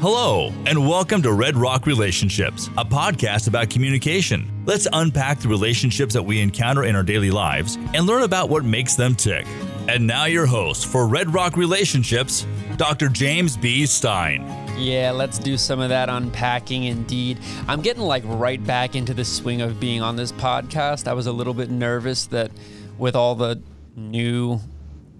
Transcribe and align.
Hello, 0.00 0.50
and 0.64 0.88
welcome 0.88 1.20
to 1.20 1.34
Red 1.34 1.58
Rock 1.58 1.84
Relationships, 1.84 2.68
a 2.78 2.84
podcast 2.86 3.48
about 3.48 3.68
communication. 3.68 4.50
Let's 4.64 4.88
unpack 4.94 5.40
the 5.40 5.48
relationships 5.48 6.14
that 6.14 6.22
we 6.22 6.40
encounter 6.40 6.84
in 6.84 6.96
our 6.96 7.02
daily 7.02 7.30
lives 7.30 7.76
and 7.92 8.06
learn 8.06 8.22
about 8.22 8.48
what 8.48 8.64
makes 8.64 8.94
them 8.94 9.14
tick. 9.14 9.46
And 9.90 10.06
now, 10.06 10.24
your 10.24 10.46
host 10.46 10.86
for 10.86 11.06
Red 11.06 11.34
Rock 11.34 11.58
Relationships, 11.58 12.46
Dr. 12.78 13.10
James 13.10 13.58
B. 13.58 13.84
Stein. 13.84 14.42
Yeah, 14.78 15.10
let's 15.10 15.38
do 15.38 15.58
some 15.58 15.80
of 15.80 15.90
that 15.90 16.08
unpacking 16.08 16.84
indeed. 16.84 17.38
I'm 17.68 17.82
getting 17.82 18.02
like 18.02 18.22
right 18.24 18.64
back 18.64 18.96
into 18.96 19.12
the 19.12 19.26
swing 19.26 19.60
of 19.60 19.78
being 19.78 20.00
on 20.00 20.16
this 20.16 20.32
podcast. 20.32 21.08
I 21.08 21.12
was 21.12 21.26
a 21.26 21.32
little 21.32 21.52
bit 21.52 21.68
nervous 21.68 22.24
that 22.28 22.50
with 22.96 23.14
all 23.14 23.34
the 23.34 23.60
new 23.94 24.60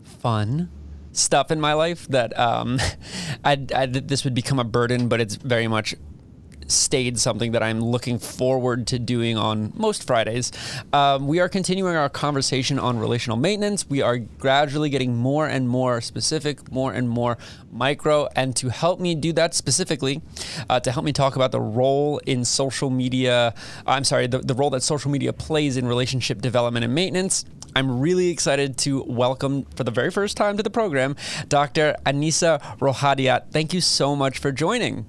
fun 0.04 0.70
stuff 1.12 1.50
in 1.50 1.60
my 1.60 1.72
life 1.72 2.06
that 2.08 2.38
um, 2.38 2.78
I'd, 3.44 3.68
this 4.08 4.24
would 4.24 4.34
become 4.34 4.58
a 4.58 4.64
burden, 4.64 5.08
but 5.08 5.20
it's 5.20 5.36
very 5.36 5.68
much 5.68 5.94
stayed 6.70 7.18
something 7.18 7.52
that 7.52 7.62
I'm 7.62 7.80
looking 7.80 8.18
forward 8.18 8.86
to 8.88 8.98
doing 8.98 9.36
on 9.36 9.72
most 9.74 10.06
Fridays. 10.06 10.52
Um, 10.92 11.26
we 11.26 11.40
are 11.40 11.48
continuing 11.48 11.96
our 11.96 12.08
conversation 12.08 12.78
on 12.78 12.98
relational 12.98 13.36
maintenance. 13.36 13.88
We 13.88 14.02
are 14.02 14.18
gradually 14.18 14.88
getting 14.88 15.16
more 15.16 15.48
and 15.48 15.68
more 15.68 16.00
specific, 16.00 16.70
more 16.70 16.92
and 16.92 17.08
more 17.08 17.38
micro. 17.72 18.28
And 18.36 18.54
to 18.56 18.68
help 18.68 19.00
me 19.00 19.14
do 19.14 19.32
that 19.34 19.54
specifically, 19.54 20.22
uh, 20.68 20.80
to 20.80 20.92
help 20.92 21.04
me 21.04 21.12
talk 21.12 21.36
about 21.36 21.52
the 21.52 21.60
role 21.60 22.18
in 22.26 22.44
social 22.44 22.90
media, 22.90 23.54
I'm 23.86 24.04
sorry, 24.04 24.26
the, 24.26 24.38
the 24.38 24.54
role 24.54 24.70
that 24.70 24.82
social 24.82 25.10
media 25.10 25.32
plays 25.32 25.76
in 25.76 25.86
relationship 25.86 26.40
development 26.40 26.84
and 26.84 26.94
maintenance. 26.94 27.44
I'm 27.74 28.00
really 28.00 28.28
excited 28.30 28.76
to 28.78 29.02
welcome 29.04 29.64
for 29.76 29.84
the 29.84 29.90
very 29.90 30.10
first 30.10 30.36
time 30.36 30.56
to 30.56 30.62
the 30.62 30.70
program 30.70 31.16
Dr. 31.48 31.96
Annisa 32.04 32.60
Rochadiat. 32.78 33.52
Thank 33.52 33.72
you 33.72 33.80
so 33.80 34.16
much 34.16 34.38
for 34.38 34.50
joining. 34.50 35.06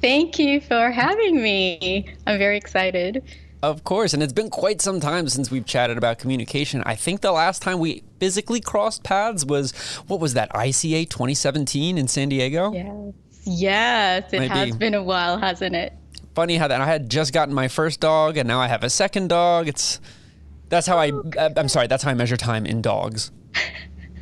Thank 0.00 0.38
you 0.38 0.60
for 0.60 0.90
having 0.90 1.42
me. 1.42 2.14
I'm 2.26 2.38
very 2.38 2.56
excited. 2.56 3.22
Of 3.62 3.82
course, 3.82 4.14
and 4.14 4.22
it's 4.22 4.32
been 4.32 4.50
quite 4.50 4.80
some 4.80 5.00
time 5.00 5.28
since 5.28 5.50
we've 5.50 5.66
chatted 5.66 5.98
about 5.98 6.18
communication. 6.18 6.82
I 6.86 6.94
think 6.94 7.22
the 7.22 7.32
last 7.32 7.60
time 7.60 7.80
we 7.80 8.04
physically 8.20 8.60
crossed 8.60 9.02
paths 9.02 9.44
was 9.44 9.72
what 10.06 10.20
was 10.20 10.34
that 10.34 10.52
ICA 10.52 11.08
2017 11.08 11.98
in 11.98 12.06
San 12.06 12.28
Diego? 12.28 12.72
Yes, 12.72 13.14
yes, 13.44 14.32
it 14.32 14.38
Might 14.38 14.50
has 14.52 14.70
be. 14.70 14.78
been 14.78 14.94
a 14.94 15.02
while, 15.02 15.38
hasn't 15.38 15.74
it? 15.74 15.92
Funny 16.36 16.56
how 16.56 16.68
that 16.68 16.80
I 16.80 16.86
had 16.86 17.10
just 17.10 17.32
gotten 17.32 17.52
my 17.52 17.66
first 17.66 17.98
dog, 17.98 18.36
and 18.36 18.46
now 18.46 18.60
I 18.60 18.68
have 18.68 18.84
a 18.84 18.90
second 18.90 19.28
dog. 19.28 19.66
It's 19.66 20.00
that's 20.68 20.86
how 20.86 20.98
I. 20.98 21.10
Uh, 21.10 21.50
I'm 21.56 21.68
sorry. 21.68 21.86
That's 21.86 22.02
how 22.02 22.10
I 22.10 22.14
measure 22.14 22.36
time 22.36 22.66
in 22.66 22.82
dogs. 22.82 23.30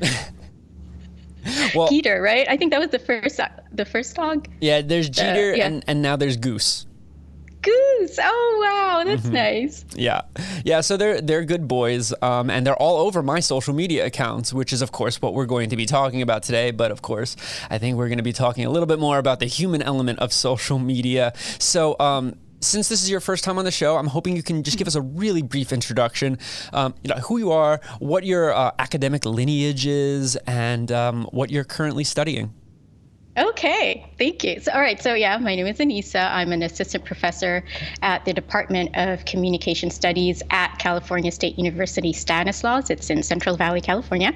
well, 1.74 1.88
Peter, 1.88 2.20
right? 2.20 2.46
I 2.48 2.56
think 2.56 2.72
that 2.72 2.80
was 2.80 2.90
the 2.90 2.98
first 2.98 3.40
the 3.72 3.84
first 3.84 4.16
dog. 4.16 4.48
Yeah, 4.60 4.82
there's 4.82 5.08
Jeter, 5.08 5.52
uh, 5.52 5.56
yeah. 5.56 5.66
and 5.66 5.84
and 5.86 6.02
now 6.02 6.16
there's 6.16 6.36
Goose. 6.36 6.86
Goose. 7.62 8.18
Oh 8.22 8.62
wow, 8.62 9.02
that's 9.04 9.22
mm-hmm. 9.22 9.34
nice. 9.34 9.84
Yeah, 9.94 10.22
yeah. 10.64 10.80
So 10.82 10.96
they're 10.96 11.20
they're 11.20 11.44
good 11.44 11.66
boys, 11.66 12.14
um, 12.22 12.48
and 12.48 12.64
they're 12.64 12.76
all 12.76 12.98
over 12.98 13.22
my 13.22 13.40
social 13.40 13.74
media 13.74 14.06
accounts, 14.06 14.52
which 14.52 14.72
is 14.72 14.82
of 14.82 14.92
course 14.92 15.20
what 15.20 15.34
we're 15.34 15.46
going 15.46 15.70
to 15.70 15.76
be 15.76 15.86
talking 15.86 16.22
about 16.22 16.44
today. 16.44 16.70
But 16.70 16.92
of 16.92 17.02
course, 17.02 17.36
I 17.68 17.78
think 17.78 17.96
we're 17.96 18.08
going 18.08 18.18
to 18.18 18.24
be 18.24 18.32
talking 18.32 18.64
a 18.64 18.70
little 18.70 18.86
bit 18.86 19.00
more 19.00 19.18
about 19.18 19.40
the 19.40 19.46
human 19.46 19.82
element 19.82 20.20
of 20.20 20.32
social 20.32 20.78
media. 20.78 21.32
So 21.58 21.96
um, 21.98 22.36
since 22.66 22.88
this 22.88 23.02
is 23.02 23.10
your 23.10 23.20
first 23.20 23.44
time 23.44 23.58
on 23.58 23.64
the 23.64 23.70
show, 23.70 23.96
I'm 23.96 24.08
hoping 24.08 24.36
you 24.36 24.42
can 24.42 24.62
just 24.62 24.78
give 24.78 24.86
us 24.86 24.94
a 24.94 25.02
really 25.02 25.42
brief 25.42 25.72
introduction. 25.72 26.38
Um, 26.72 26.94
you 27.02 27.08
know 27.08 27.20
who 27.20 27.38
you 27.38 27.52
are, 27.52 27.80
what 27.98 28.24
your 28.24 28.52
uh, 28.52 28.72
academic 28.78 29.24
lineage 29.24 29.86
is, 29.86 30.36
and 30.46 30.90
um, 30.92 31.24
what 31.30 31.50
you're 31.50 31.64
currently 31.64 32.04
studying. 32.04 32.52
Okay, 33.38 34.10
thank 34.16 34.44
you. 34.44 34.60
So, 34.60 34.72
all 34.72 34.80
right, 34.80 35.00
so 35.00 35.12
yeah, 35.12 35.36
my 35.36 35.54
name 35.54 35.66
is 35.66 35.76
Annisa. 35.76 36.30
I'm 36.30 36.52
an 36.52 36.62
assistant 36.62 37.04
professor 37.04 37.62
at 38.00 38.24
the 38.24 38.32
Department 38.32 38.96
of 38.96 39.26
Communication 39.26 39.90
Studies 39.90 40.42
at 40.48 40.78
California 40.78 41.30
State 41.30 41.58
University 41.58 42.14
Stanislaus. 42.14 42.88
It's 42.88 43.10
in 43.10 43.22
Central 43.22 43.54
Valley, 43.54 43.82
California. 43.82 44.32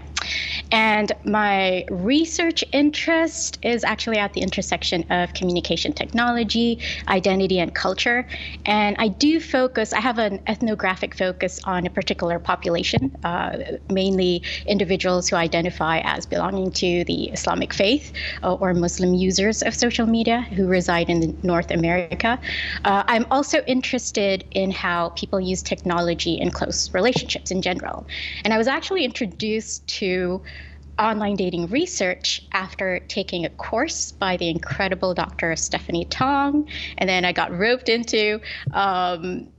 And 0.71 1.13
my 1.25 1.87
research 1.89 2.63
interest 2.75 3.59
is 3.63 3.85
actually 3.85 4.19
at 4.19 4.35
the 4.35 4.43
intersection 4.43 5.11
of 5.11 5.33
communication 5.33 5.95
technology, 5.95 6.79
identity, 7.09 7.59
and 7.59 7.75
culture. 7.75 8.27
And 8.67 8.97
I 8.99 9.09
do 9.09 9.41
focus, 9.41 9.95
I 9.95 10.01
have 10.01 10.19
an 10.19 10.41
ethnographic 10.47 11.15
focus 11.15 11.59
on 11.65 11.87
a 11.87 11.91
particular 11.91 12.39
population, 12.39 13.17
uh, 13.25 13.57
mainly 13.91 14.43
individuals 14.67 15.31
who 15.31 15.37
identify 15.37 16.01
as 16.01 16.27
belonging 16.27 16.71
to 16.73 17.03
the 17.05 17.31
Islamic 17.31 17.73
faith 17.73 18.13
uh, 18.43 18.53
or 18.53 18.75
Muslim 18.75 18.90
Muslim 18.91 19.15
users 19.15 19.63
of 19.63 19.73
social 19.73 20.07
media 20.07 20.41
who 20.57 20.67
reside 20.67 21.09
in 21.09 21.39
North 21.45 21.71
America. 21.71 22.41
Uh, 22.85 23.05
I'm 23.07 23.25
also 23.31 23.59
interested 23.69 24.45
in 24.51 24.73
how 24.73 25.11
people 25.11 25.39
use 25.39 25.63
technology 25.63 26.35
in 26.35 26.51
close 26.51 26.93
relationships 26.93 27.53
in 27.53 27.63
general. 27.63 28.09
And 28.45 28.53
I 28.53 28.59
was 28.59 28.67
actually 28.67 29.05
introduced 29.05 29.87
to 30.01 30.43
online 30.99 31.37
dating 31.37 31.69
research 31.69 32.43
after 32.51 32.99
taking 33.07 33.45
a 33.45 33.49
course 33.51 34.11
by 34.11 34.37
the 34.37 34.49
incredible 34.49 35.15
Dr. 35.15 35.55
Stephanie 35.55 36.07
Tong. 36.07 36.67
And 36.99 37.09
then 37.09 37.25
I 37.25 37.31
got 37.31 37.57
roped 37.57 37.89
into 37.89 38.41
um, 38.73 39.53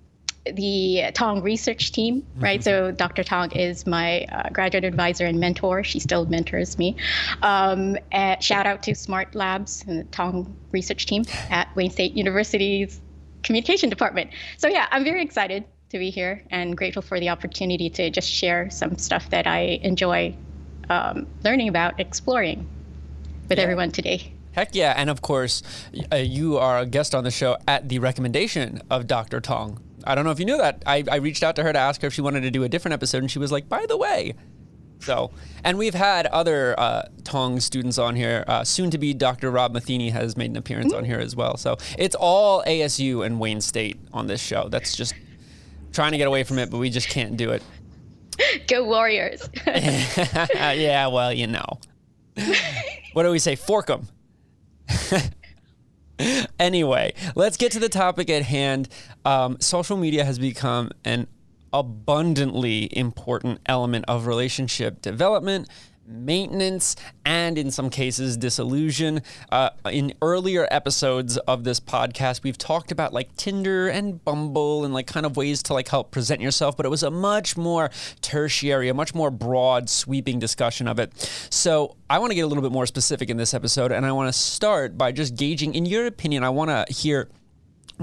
the 0.45 1.11
Tong 1.13 1.41
research 1.41 1.91
team, 1.91 2.25
right? 2.37 2.59
Mm-hmm. 2.59 2.63
So 2.63 2.91
Dr. 2.91 3.23
Tong 3.23 3.51
is 3.51 3.85
my 3.85 4.25
uh, 4.25 4.49
graduate 4.49 4.83
advisor 4.83 5.25
and 5.25 5.39
mentor. 5.39 5.83
She 5.83 5.99
still 5.99 6.25
mentors 6.25 6.77
me. 6.77 6.95
Um, 7.41 7.97
shout 8.39 8.65
out 8.65 8.83
to 8.83 8.95
Smart 8.95 9.35
Labs 9.35 9.83
and 9.87 9.99
the 9.99 10.03
Tong 10.05 10.55
research 10.71 11.05
team 11.05 11.25
at 11.49 11.73
Wayne 11.75 11.91
State 11.91 12.13
University's 12.13 13.01
communication 13.43 13.89
department. 13.89 14.31
So 14.57 14.67
yeah, 14.67 14.87
I'm 14.91 15.03
very 15.03 15.23
excited 15.23 15.65
to 15.89 15.99
be 15.99 16.09
here 16.09 16.43
and 16.49 16.75
grateful 16.75 17.01
for 17.01 17.19
the 17.19 17.29
opportunity 17.29 17.89
to 17.89 18.09
just 18.09 18.29
share 18.29 18.69
some 18.69 18.97
stuff 18.97 19.29
that 19.29 19.45
I 19.45 19.79
enjoy 19.83 20.35
um, 20.89 21.27
learning 21.43 21.67
about, 21.67 21.99
exploring 21.99 22.67
with 23.49 23.57
yeah. 23.57 23.63
everyone 23.63 23.91
today. 23.91 24.33
Heck 24.53 24.75
yeah. 24.75 24.93
And 24.95 25.09
of 25.09 25.21
course, 25.21 25.63
uh, 26.11 26.17
you 26.17 26.57
are 26.57 26.79
a 26.79 26.85
guest 26.85 27.15
on 27.15 27.23
the 27.23 27.31
show 27.31 27.57
at 27.67 27.89
the 27.89 27.99
recommendation 27.99 28.81
of 28.89 29.07
Dr. 29.07 29.39
Tong. 29.39 29.79
I 30.05 30.15
don't 30.15 30.25
know 30.25 30.31
if 30.31 30.39
you 30.39 30.45
knew 30.45 30.57
that. 30.57 30.83
I, 30.85 31.03
I 31.11 31.17
reached 31.17 31.43
out 31.43 31.55
to 31.57 31.63
her 31.63 31.73
to 31.73 31.79
ask 31.79 32.01
her 32.01 32.07
if 32.07 32.13
she 32.13 32.21
wanted 32.21 32.41
to 32.41 32.51
do 32.51 32.63
a 32.63 32.69
different 32.69 32.93
episode, 32.93 33.19
and 33.19 33.31
she 33.31 33.39
was 33.39 33.51
like, 33.51 33.69
by 33.69 33.85
the 33.87 33.97
way. 33.97 34.33
So, 34.99 35.31
and 35.63 35.77
we've 35.77 35.95
had 35.95 36.27
other 36.27 36.79
uh, 36.79 37.03
Tong 37.23 37.59
students 37.59 37.97
on 37.97 38.15
here. 38.15 38.43
Uh, 38.47 38.63
soon 38.63 38.91
to 38.91 38.97
be 38.97 39.13
Dr. 39.13 39.49
Rob 39.49 39.73
Matheny 39.73 40.11
has 40.11 40.37
made 40.37 40.51
an 40.51 40.57
appearance 40.57 40.93
on 40.93 41.05
here 41.05 41.19
as 41.19 41.35
well. 41.35 41.57
So 41.57 41.77
it's 41.97 42.15
all 42.15 42.63
ASU 42.65 43.25
and 43.25 43.39
Wayne 43.39 43.61
State 43.61 43.99
on 44.13 44.27
this 44.27 44.41
show. 44.41 44.69
That's 44.69 44.95
just 44.95 45.15
trying 45.91 46.11
to 46.11 46.17
get 46.17 46.27
away 46.27 46.43
from 46.43 46.59
it, 46.59 46.69
but 46.69 46.77
we 46.77 46.89
just 46.89 47.09
can't 47.09 47.35
do 47.35 47.49
it. 47.49 47.63
Go 48.67 48.83
Warriors. 48.83 49.49
yeah, 49.65 51.07
well, 51.07 51.33
you 51.33 51.47
know. 51.47 51.79
What 53.13 53.23
do 53.23 53.31
we 53.31 53.39
say? 53.39 53.57
Fork 53.57 53.87
them. 53.87 54.07
anyway, 56.59 57.13
let's 57.35 57.57
get 57.57 57.73
to 57.73 57.79
the 57.79 57.89
topic 57.89 58.29
at 58.29 58.43
hand. 58.43 58.87
Um, 59.25 59.57
social 59.59 59.97
media 59.97 60.25
has 60.25 60.39
become 60.39 60.91
an 61.05 61.27
abundantly 61.73 62.89
important 62.97 63.59
element 63.65 64.05
of 64.07 64.27
relationship 64.27 65.01
development 65.01 65.69
maintenance, 66.11 66.95
and 67.25 67.57
in 67.57 67.71
some 67.71 67.89
cases, 67.89 68.37
disillusion. 68.37 69.21
Uh, 69.51 69.69
in 69.89 70.13
earlier 70.21 70.67
episodes 70.71 71.37
of 71.37 71.63
this 71.63 71.79
podcast, 71.79 72.43
we've 72.43 72.57
talked 72.57 72.91
about 72.91 73.13
like 73.13 73.35
Tinder 73.35 73.87
and 73.87 74.23
Bumble 74.23 74.83
and 74.83 74.93
like 74.93 75.07
kind 75.07 75.25
of 75.25 75.37
ways 75.37 75.63
to 75.63 75.73
like 75.73 75.87
help 75.87 76.11
present 76.11 76.41
yourself, 76.41 76.75
but 76.75 76.85
it 76.85 76.89
was 76.89 77.03
a 77.03 77.11
much 77.11 77.57
more 77.57 77.89
tertiary, 78.21 78.89
a 78.89 78.93
much 78.93 79.15
more 79.15 79.31
broad, 79.31 79.89
sweeping 79.89 80.39
discussion 80.39 80.87
of 80.87 80.99
it. 80.99 81.13
So 81.49 81.95
I 82.09 82.19
want 82.19 82.31
to 82.31 82.35
get 82.35 82.41
a 82.41 82.47
little 82.47 82.63
bit 82.63 82.71
more 82.71 82.85
specific 82.85 83.29
in 83.29 83.37
this 83.37 83.53
episode, 83.53 83.91
and 83.91 84.05
I 84.05 84.11
want 84.11 84.27
to 84.27 84.37
start 84.37 84.97
by 84.97 85.11
just 85.11 85.35
gauging, 85.35 85.75
in 85.75 85.85
your 85.85 86.05
opinion, 86.05 86.43
I 86.43 86.49
want 86.49 86.69
to 86.69 86.93
hear 86.93 87.29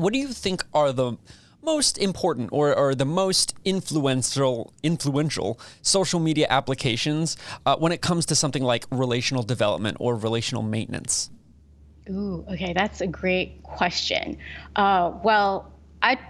what 0.03 0.13
do 0.13 0.19
you 0.19 0.29
think 0.29 0.65
are 0.75 0.93
the 0.93 1.17
most 1.63 1.99
important 1.99 2.51
or, 2.53 2.75
or 2.75 2.95
the 2.95 3.05
most 3.05 3.55
influential 3.65 4.73
influential 4.83 5.61
social 5.83 6.21
media 6.21 6.47
applications 6.49 7.37
uh, 7.67 7.77
when 7.77 7.93
it 7.93 8.01
comes 8.01 8.27
to 8.27 8.35
something 8.35 8.63
like 8.63 8.87
relational 8.91 9.43
development 9.43 9.97
or 10.01 10.17
relational 10.17 10.63
maintenance? 10.63 11.31
Ooh, 12.09 12.45
okay, 12.51 12.73
that's 12.73 13.01
a 13.01 13.07
great 13.07 13.63
question. 13.63 14.39
Uh, 14.77 15.13
well, 15.23 15.71
I'd 16.01 16.21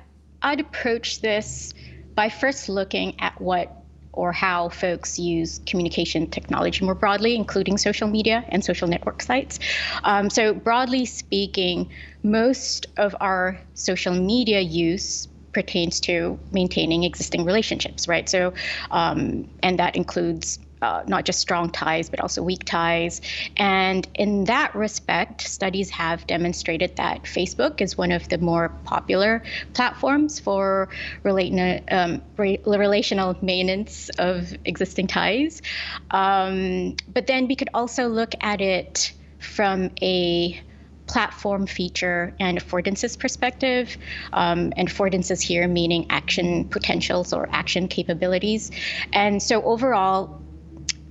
I'd 0.43 0.61
approach 0.61 1.21
this 1.21 1.73
by 2.14 2.29
first 2.29 2.69
looking 2.69 3.21
at 3.21 3.41
what 3.41 3.78
or 4.13 4.33
how 4.33 4.69
folks 4.69 5.19
use 5.19 5.61
communication 5.67 6.27
technology 6.29 6.85
more 6.85 6.95
broadly, 6.95 7.37
including 7.37 7.79
social 7.79 8.09
media 8.09 8.45
and 8.49 8.65
social 8.65 8.89
network 8.89 9.23
sites. 9.23 9.59
Um, 10.05 10.31
so, 10.31 10.55
broadly 10.55 11.05
speaking, 11.05 11.91
most 12.23 12.87
of 12.97 13.15
our 13.21 13.61
social 13.75 14.15
media 14.15 14.61
use 14.61 15.29
pertains 15.53 16.01
to 16.01 16.39
maintaining 16.53 17.05
existing 17.05 17.45
relationships, 17.45 18.07
right? 18.09 18.29
So, 18.29 18.55
um, 18.91 19.49
and 19.63 19.79
that 19.79 19.97
includes 19.97 20.59
uh, 20.83 21.03
not 21.07 21.25
just 21.25 21.41
strong 21.41 21.71
ties, 21.71 22.09
but 22.09 22.21
also 22.21 22.43
weak 22.43 22.65
ties. 22.65 23.21
And 23.57 24.07
in 24.15 24.45
that 24.45 24.75
respect, 24.75 25.43
studies 25.43 25.91
have 25.91 26.27
demonstrated 26.27 26.97
that 26.97 27.25
Facebook 27.25 27.81
is 27.81 27.97
one 27.97 28.13
of 28.13 28.29
the 28.29 28.39
more 28.39 28.71
popular 28.85 29.43
platforms 29.75 30.39
for 30.39 30.89
relate, 31.23 31.83
um, 31.91 32.23
re- 32.37 32.61
relational 32.67 33.37
maintenance 33.43 34.09
of 34.19 34.53
existing 34.65 35.07
ties. 35.07 35.63
Um, 36.11 36.97
but 37.13 37.27
then 37.27 37.49
we 37.49 37.57
could 37.57 37.71
also 37.75 38.09
look 38.09 38.35
at 38.41 38.61
it 38.61 39.13
from 39.39 39.91
a 40.03 40.61
platform 41.09 41.67
feature 41.67 42.35
and 42.39 42.59
affordances 42.59 43.19
perspective. 43.19 43.97
Um, 44.33 44.73
and 44.77 44.89
affordances 44.89 45.41
here 45.41 45.67
meaning 45.67 46.07
action 46.11 46.69
potentials 46.69 47.33
or 47.33 47.49
action 47.51 47.89
capabilities. 47.89 48.71
And 49.13 49.43
so 49.43 49.63
overall, 49.63 50.43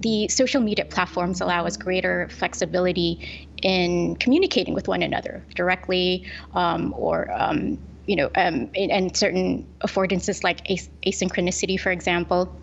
the 0.07 0.29
social 0.29 0.61
media 0.61 0.85
platforms 0.85 1.41
allow 1.41 1.65
us 1.65 1.75
greater 1.75 2.29
flexibility 2.29 3.19
in 3.61 4.15
communicating 4.15 4.73
with 4.73 4.87
one 4.87 5.03
another 5.03 5.43
directly 5.53 6.25
um, 6.53 6.93
or 6.97 7.29
um, 7.33 7.77
you 8.05 8.15
know 8.15 8.29
um, 8.35 8.69
and 8.75 9.17
certain 9.17 9.67
affordances 9.81 10.45
like 10.45 10.59
as- 10.71 10.89
asynchronicity 11.05 11.77
for 11.77 11.91
example 11.91 12.57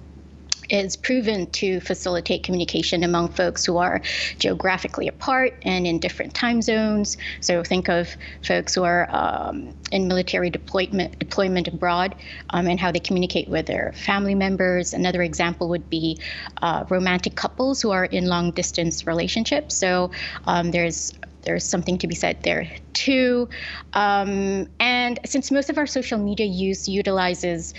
is 0.71 0.97
proven 0.97 1.47
to 1.51 1.81
facilitate 1.81 2.43
communication 2.43 3.05
among 3.05 3.29
folks 3.29 3.65
who 3.65 3.77
are 3.77 4.01
geographically 4.39 5.09
apart 5.09 5.55
and 5.63 5.87
in 5.87 5.99
different 5.99 6.35
time 6.35 6.63
zones. 6.63 7.17
So 7.41 7.63
think 7.63 7.89
of 7.89 8.17
folks 8.43 8.75
who 8.75 8.85
are 8.85 9.09
um, 9.11 9.75
in 9.93 10.09
military 10.09 10.51
deployment 10.51 11.19
deployment 11.19 11.69
abroad 11.69 12.15
um, 12.51 12.67
and 12.67 12.79
how 12.81 12.93
they 12.93 13.01
communicate 13.01 13.49
with 13.49 13.67
their 13.67 13.93
family 13.93 14.35
members. 14.35 14.93
Another 14.93 15.23
example 15.23 15.69
would 15.69 15.89
be 15.91 16.19
uh, 16.63 16.85
romantic 16.89 17.35
couples 17.35 17.83
who 17.83 17.91
are 17.91 18.05
in 18.05 18.27
long 18.27 18.51
distance 18.51 19.07
relationships. 19.07 19.77
So 19.77 20.11
um, 20.47 20.71
there's 20.71 21.13
there's 21.43 21.65
something 21.65 21.99
to 21.99 22.07
be 22.07 22.15
said 22.15 22.43
there 22.43 22.71
too. 22.95 23.49
Um, 23.93 24.69
and 24.81 25.21
since 25.27 25.51
most 25.51 25.71
of 25.71 25.79
our 25.79 25.87
social 25.87 26.19
media 26.19 26.47
use 26.47 26.89
utilizes 26.89 27.75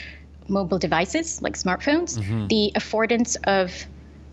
mobile 0.48 0.80
devices 0.80 1.42
like 1.42 1.56
smartphones, 1.56 2.18
mm-hmm. 2.18 2.48
the 2.48 2.72
affordance 2.76 3.36
of 3.46 3.86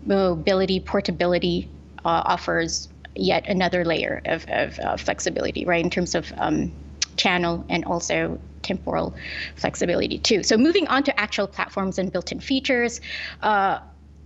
mobility, 0.05 0.79
portability 0.79 1.69
uh, 2.05 2.21
offers 2.25 2.89
yet 3.15 3.47
another 3.47 3.85
layer 3.85 4.21
of, 4.25 4.45
of 4.49 4.79
uh, 4.79 4.97
flexibility, 4.97 5.65
right, 5.65 5.83
in 5.83 5.89
terms 5.89 6.15
of 6.15 6.31
um, 6.37 6.71
channel 7.15 7.65
and 7.69 7.85
also 7.85 8.39
temporal 8.61 9.13
flexibility 9.55 10.17
too. 10.17 10.43
So 10.43 10.57
moving 10.57 10.87
on 10.87 11.03
to 11.03 11.19
actual 11.19 11.47
platforms 11.47 11.99
and 11.99 12.11
built-in 12.11 12.39
features, 12.39 13.01
uh, 13.41 13.79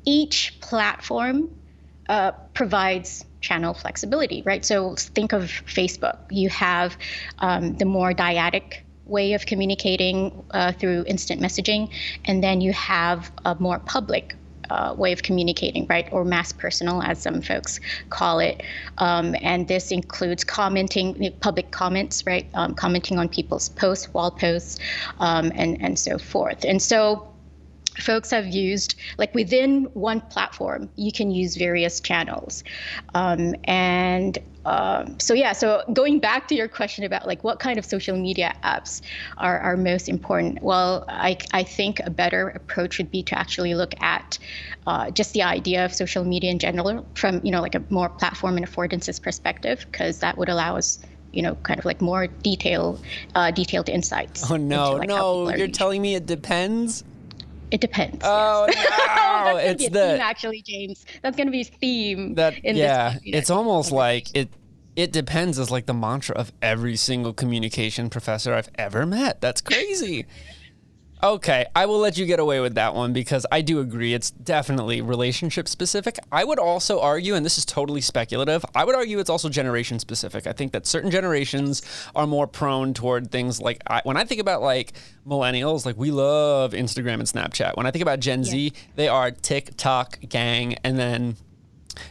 each 0.06 0.57
platform 0.62 1.50
uh, 2.07 2.31
provides 2.54 3.25
channel 3.42 3.74
flexibility, 3.74 4.42
right? 4.44 4.63
So 4.63 4.95
think 4.95 5.34
of 5.34 5.44
Facebook. 5.44 6.18
You 6.30 6.50
have 6.50 6.98
um, 7.39 7.75
the 7.75 7.86
more 7.86 8.13
dyadic 8.13 8.81
way 9.07 9.33
of 9.33 9.45
communicating 9.45 10.44
uh, 10.51 10.71
through 10.71 11.04
instant 11.07 11.42
messaging, 11.42 11.89
and 12.25 12.44
then 12.44 12.62
you 12.62 12.74
have 12.74 13.31
a 13.45 13.56
more 13.59 13.80
public 13.80 14.36
uh, 14.69 14.94
way 14.98 15.13
of 15.13 15.24
communicating, 15.24 15.86
right, 15.88 16.07
or 16.12 16.25
mass 16.25 16.51
personal, 16.51 17.01
as 17.01 17.21
some 17.21 17.42
folks 17.42 17.80
call 18.09 18.39
it. 18.39 18.63
Um, 18.98 19.36
and 19.42 19.68
this 19.68 19.92
includes 19.92 20.44
commenting, 20.44 21.33
public 21.39 21.71
comments, 21.71 22.25
right, 22.25 22.48
um, 22.54 22.74
commenting 22.74 23.18
on 23.18 23.30
people's 23.30 23.69
posts, 23.69 24.13
wall 24.13 24.31
posts, 24.31 24.80
um, 25.19 25.51
and 25.56 25.81
and 25.81 25.98
so 25.98 26.18
forth. 26.18 26.65
And 26.65 26.81
so 26.81 27.27
folks 28.00 28.32
have 28.32 28.48
used 28.48 28.96
like 29.18 29.34
within 29.34 29.86
one 29.94 30.22
platform 30.22 30.90
you 30.96 31.12
can 31.12 31.32
use 31.32 31.56
various 31.56 32.00
channels 32.00 32.64
um, 33.14 33.56
and 33.66 34.40
um, 34.66 35.20
so 35.20 35.34
yeah 35.34 35.54
so 35.54 35.84
going 35.94 36.20
back 36.20 36.48
to 36.48 36.56
your 36.56 36.68
question 36.68 37.04
about 37.04 37.26
like 37.26 37.44
what 37.44 37.60
kind 37.60 37.80
of 37.80 37.86
social 37.86 38.18
media 38.18 38.54
apps 38.64 39.02
are, 39.38 39.60
are 39.60 39.78
most 39.78 40.10
important 40.10 40.62
well 40.62 41.06
I, 41.08 41.38
I 41.54 41.64
think 41.64 42.00
a 42.02 42.10
better 42.10 42.50
approach 42.50 42.98
would 42.98 43.12
be 43.12 43.24
to 43.24 43.38
actually 43.38 43.76
look 43.76 43.94
at 44.02 44.38
uh, 44.86 45.12
just 45.12 45.34
the 45.34 45.44
idea 45.44 45.86
of 45.86 45.94
social 45.94 46.24
media 46.24 46.52
in 46.52 46.60
general 46.60 47.06
from 47.16 47.42
you 47.44 47.52
know 47.52 47.62
like 47.62 47.76
a 47.76 47.84
more 47.90 48.10
platform 48.10 48.58
and 48.58 48.66
affordances 48.66 49.22
perspective 49.22 49.86
because 49.92 50.20
that 50.20 50.38
would 50.38 50.50
allow 50.50 50.78
us 50.78 51.00
you 51.34 51.42
know, 51.44 51.56
kind 51.56 51.80
of 51.80 51.86
like 51.86 52.02
more 52.02 52.26
detail, 52.28 53.00
uh, 53.36 53.52
detailed 53.52 53.90
insights. 53.90 54.50
Oh 54.50 54.56
no, 54.56 54.86
into, 54.86 54.98
like, 54.98 55.08
no! 55.08 55.56
You're 55.56 55.68
telling 55.68 56.02
me 56.02 56.16
it 56.16 56.26
depends. 56.26 57.04
It 57.72 57.81
depends. 57.81 58.19
Oh 58.24 58.68
yes. 58.69 59.54
no! 59.54 59.58
it's 59.58 59.84
the 59.90 59.90
theme, 59.90 60.22
actually, 60.22 60.62
James. 60.62 61.06
That's 61.22 61.36
going 61.36 61.48
to 61.48 61.52
be 61.52 61.62
a 61.62 61.66
theme. 61.66 62.36
That 62.36 62.64
yeah, 62.64 63.18
it's 63.24 63.50
almost 63.50 63.92
like 63.92 64.36
it. 64.36 64.50
It 64.96 65.12
depends 65.12 65.60
is 65.60 65.69
like 65.69 65.86
the 65.86 65.94
mantra 65.94 66.36
of 66.36 66.52
every 66.60 66.96
single 66.96 67.31
communication 67.31 68.10
professor 68.10 68.54
I've 68.54 68.69
ever 68.75 69.06
met. 69.06 69.42
That's 69.42 69.62
crazy. 69.62 70.25
Okay, 71.24 71.66
I 71.75 71.88
will 71.88 71.98
let 71.98 72.16
you 72.18 72.28
get 72.28 72.40
away 72.40 72.60
with 72.60 72.75
that 72.75 72.94
one 72.94 73.12
because 73.12 73.44
I 73.52 73.62
do 73.62 73.80
agree 73.80 74.14
it's 74.14 74.30
definitely 74.30 75.02
relationship 75.02 75.68
specific. 75.68 76.19
I 76.31 76.44
would 76.44 76.60
also 76.60 77.00
argue, 77.00 77.34
and 77.34 77.44
this 77.44 77.58
is 77.58 77.66
totally 77.66 78.02
speculative, 78.02 78.64
I 78.75 78.86
would 78.86 78.94
argue 78.94 79.18
it's 79.18 79.30
also 79.30 79.50
generation 79.50 79.98
specific. 79.98 80.46
I 80.46 80.54
think 80.54 80.74
that 80.74 80.86
certain 80.86 81.10
generations 81.10 81.81
are 82.16 82.28
more 82.28 82.46
prone 82.46 82.94
toward 82.94 83.31
things 83.31 83.60
like 83.60 83.81
I, 83.88 84.02
when 84.04 84.16
I 84.16 84.25
think 84.25 84.40
about 84.42 84.62
like 84.62 84.94
millennials, 85.25 85.88
like 85.88 85.98
we 85.98 86.12
love 86.12 86.74
Instagram 86.74 87.16
and 87.16 87.24
Snapchat. 87.24 87.75
When 87.75 87.88
I 87.88 87.92
think 87.92 88.04
about 88.04 88.20
Gen 88.20 88.40
yeah. 88.40 88.52
Z, 88.52 88.74
they 88.96 89.08
are 89.08 89.31
TikTok 89.31 90.20
gang, 90.30 90.75
and 90.84 91.00
then 91.00 91.36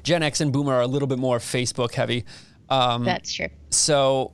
Gen 0.02 0.24
X 0.24 0.40
and 0.40 0.52
Boomer 0.52 0.74
are 0.74 0.82
a 0.82 0.88
little 0.88 1.08
bit 1.08 1.20
more 1.20 1.38
Facebook 1.38 1.94
heavy. 1.94 2.24
Um, 2.68 3.04
That's 3.04 3.32
true. 3.32 3.48
So 3.70 4.32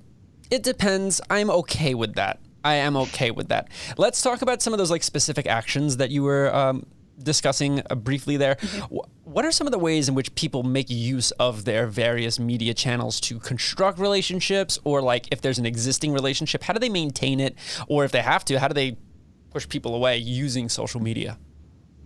it 0.50 0.62
depends. 0.62 1.20
I'm 1.28 1.50
okay 1.50 1.94
with 1.94 2.14
that. 2.14 2.40
I 2.64 2.74
am 2.74 2.96
okay 2.96 3.30
with 3.30 3.48
that. 3.48 3.68
Let's 3.96 4.22
talk 4.22 4.42
about 4.42 4.62
some 4.62 4.72
of 4.72 4.78
those 4.78 4.90
like 4.90 5.02
specific 5.02 5.46
actions 5.46 5.96
that 5.96 6.10
you 6.10 6.22
were 6.22 6.54
um, 6.54 6.86
discussing 7.22 7.82
uh, 7.90 7.94
briefly 7.94 8.36
there. 8.36 8.56
Mm-hmm. 8.56 8.96
What 9.24 9.44
are 9.44 9.52
some 9.52 9.66
of 9.66 9.72
the 9.72 9.78
ways 9.78 10.08
in 10.08 10.14
which 10.14 10.34
people 10.34 10.62
make 10.62 10.90
use 10.90 11.30
of 11.32 11.64
their 11.64 11.86
various 11.86 12.38
media 12.38 12.74
channels 12.74 13.20
to 13.22 13.38
construct 13.38 13.98
relationships, 13.98 14.78
or 14.84 15.00
like 15.00 15.28
if 15.30 15.40
there's 15.40 15.58
an 15.58 15.66
existing 15.66 16.12
relationship, 16.12 16.62
how 16.62 16.72
do 16.72 16.78
they 16.78 16.88
maintain 16.88 17.40
it, 17.40 17.56
or 17.88 18.04
if 18.04 18.12
they 18.12 18.22
have 18.22 18.44
to, 18.46 18.58
how 18.58 18.68
do 18.68 18.74
they 18.74 18.96
push 19.50 19.68
people 19.68 19.94
away 19.94 20.18
using 20.18 20.68
social 20.68 21.00
media? 21.00 21.38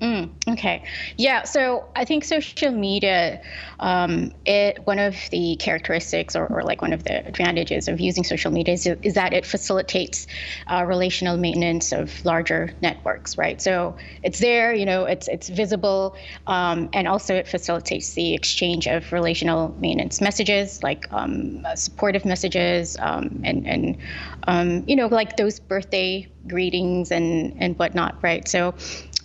Mm, 0.00 0.30
okay. 0.46 0.84
Yeah. 1.16 1.44
So 1.44 1.86
I 1.96 2.04
think 2.04 2.22
social 2.24 2.70
media, 2.70 3.40
um, 3.80 4.30
it 4.44 4.86
one 4.86 4.98
of 4.98 5.16
the 5.30 5.56
characteristics 5.56 6.36
or, 6.36 6.46
or, 6.48 6.62
like 6.64 6.82
one 6.82 6.92
of 6.92 7.04
the 7.04 7.26
advantages 7.26 7.88
of 7.88 7.98
using 7.98 8.22
social 8.22 8.50
media 8.50 8.74
is, 8.74 8.86
is 8.86 9.14
that 9.14 9.32
it 9.32 9.46
facilitates 9.46 10.26
uh, 10.66 10.84
relational 10.86 11.38
maintenance 11.38 11.92
of 11.92 12.22
larger 12.26 12.74
networks, 12.82 13.38
right? 13.38 13.58
So 13.62 13.96
it's 14.22 14.38
there, 14.38 14.74
you 14.74 14.84
know, 14.84 15.06
it's 15.06 15.28
it's 15.28 15.48
visible, 15.48 16.14
um, 16.46 16.90
and 16.92 17.08
also 17.08 17.34
it 17.34 17.48
facilitates 17.48 18.12
the 18.12 18.34
exchange 18.34 18.86
of 18.86 19.10
relational 19.12 19.74
maintenance 19.78 20.20
messages, 20.20 20.82
like 20.82 21.10
um, 21.10 21.66
supportive 21.74 22.26
messages, 22.26 22.98
um, 23.00 23.40
and 23.44 23.66
and 23.66 23.96
um, 24.46 24.84
you 24.86 24.94
know, 24.96 25.06
like 25.06 25.38
those 25.38 25.58
birthday 25.58 26.28
greetings 26.46 27.10
and 27.10 27.54
and 27.58 27.78
whatnot, 27.78 28.18
right? 28.22 28.46
So 28.46 28.74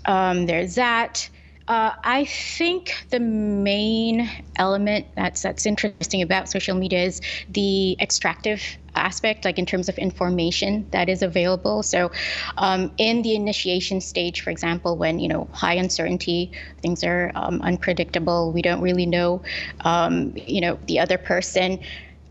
um, 0.05 0.45
there's 0.45 0.75
that. 0.75 1.29
Uh, 1.67 1.91
I 2.03 2.25
think 2.25 2.93
the 3.11 3.19
main 3.19 4.29
element 4.57 5.07
that's 5.15 5.41
that's 5.41 5.65
interesting 5.65 6.07
about 6.07 6.33
social 6.33 6.61
media 6.61 6.87
is 6.87 7.07
the 7.33 7.85
extractive 7.89 8.61
aspect, 8.95 9.45
like 9.45 9.57
in 9.57 9.65
terms 9.65 9.87
of 9.87 9.97
information 9.97 10.87
that 10.91 11.07
is 11.07 11.21
available. 11.21 11.81
So, 11.83 12.11
um, 12.57 12.91
in 12.97 13.21
the 13.21 13.35
initiation 13.35 14.01
stage, 14.01 14.41
for 14.41 14.49
example, 14.49 14.97
when 14.97 15.19
you 15.19 15.29
know 15.29 15.49
high 15.53 15.75
uncertainty, 15.75 16.51
things 16.81 17.03
are 17.03 17.31
um, 17.35 17.61
unpredictable, 17.61 18.51
we 18.51 18.61
don't 18.61 18.81
really 18.81 19.05
know, 19.05 19.41
um, 19.85 20.33
you 20.35 20.61
know, 20.61 20.79
the 20.87 20.99
other 20.99 21.17
person. 21.17 21.79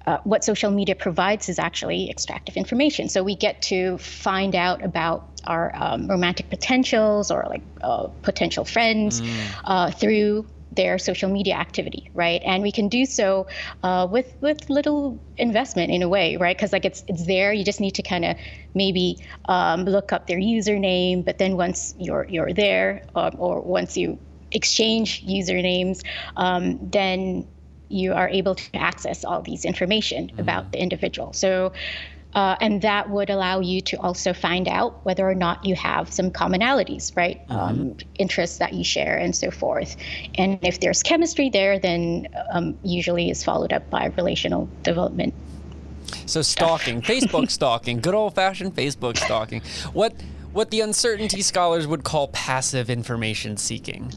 Uh, 0.06 0.18
what 0.24 0.42
social 0.44 0.70
media 0.70 0.94
provides 0.94 1.48
is 1.48 1.58
actually 1.58 2.10
extractive 2.10 2.56
information. 2.56 3.08
So 3.08 3.22
we 3.22 3.36
get 3.36 3.62
to 3.62 3.98
find 3.98 4.54
out 4.54 4.82
about 4.84 5.28
our 5.44 5.72
um, 5.74 6.08
romantic 6.08 6.48
potentials 6.50 7.30
or 7.30 7.46
like 7.48 7.62
uh, 7.82 8.08
potential 8.22 8.64
friends 8.64 9.20
mm. 9.20 9.36
uh, 9.64 9.90
through 9.90 10.46
their 10.72 10.98
social 10.98 11.28
media 11.28 11.54
activity, 11.54 12.10
right? 12.14 12.40
And 12.44 12.62
we 12.62 12.72
can 12.72 12.88
do 12.88 13.04
so 13.04 13.48
uh, 13.82 14.06
with 14.10 14.32
with 14.40 14.70
little 14.70 15.18
investment 15.36 15.90
in 15.90 16.02
a 16.02 16.08
way, 16.08 16.36
right? 16.36 16.56
Because 16.56 16.72
like 16.72 16.84
it's 16.84 17.04
it's 17.08 17.26
there. 17.26 17.52
You 17.52 17.64
just 17.64 17.80
need 17.80 17.94
to 17.96 18.02
kind 18.02 18.24
of 18.24 18.36
maybe 18.74 19.18
um, 19.46 19.84
look 19.84 20.12
up 20.12 20.26
their 20.26 20.38
username. 20.38 21.24
But 21.24 21.38
then 21.38 21.56
once 21.56 21.94
you're 21.98 22.26
you're 22.28 22.52
there, 22.52 23.02
um, 23.14 23.34
or 23.38 23.60
once 23.60 23.96
you 23.96 24.18
exchange 24.52 25.26
usernames, 25.26 26.02
um, 26.36 26.78
then 26.90 27.46
you 27.90 28.14
are 28.14 28.28
able 28.28 28.54
to 28.54 28.76
access 28.76 29.24
all 29.24 29.42
these 29.42 29.64
information 29.64 30.28
mm-hmm. 30.28 30.40
about 30.40 30.72
the 30.72 30.80
individual. 30.80 31.32
So 31.32 31.72
Uh, 32.32 32.54
and 32.60 32.80
that 32.82 33.10
would 33.10 33.28
allow 33.28 33.58
you 33.58 33.80
to 33.80 33.96
also 33.98 34.32
find 34.32 34.68
out 34.68 35.04
whether 35.04 35.28
or 35.28 35.34
not 35.34 35.64
you 35.64 35.74
have 35.74 36.12
some 36.12 36.30
commonalities, 36.30 37.16
right? 37.16 37.46
Mm-hmm. 37.48 37.58
Um, 37.58 37.96
interests 38.18 38.58
that 38.58 38.72
you 38.72 38.84
share 38.84 39.16
and 39.16 39.34
so 39.34 39.50
forth. 39.50 39.96
And 40.36 40.58
if 40.62 40.78
there's 40.78 41.02
chemistry 41.02 41.50
there, 41.50 41.80
then 41.80 42.28
um, 42.52 42.78
usually 42.84 43.30
is 43.30 43.42
followed 43.42 43.72
up 43.72 43.90
by 43.90 44.06
relational 44.16 44.68
development. 44.84 45.34
So 46.26 46.42
stalking, 46.42 47.02
Facebook 47.12 47.50
stalking, 47.50 47.98
good 47.98 48.14
old 48.14 48.36
fashioned 48.36 48.76
Facebook 48.76 49.16
stalking. 49.16 49.62
What 49.92 50.14
what 50.52 50.70
the 50.70 50.80
uncertainty 50.80 51.42
scholars 51.42 51.86
would 51.86 52.04
call 52.04 52.28
passive 52.28 52.90
information 52.90 53.56
seeking. 53.56 54.12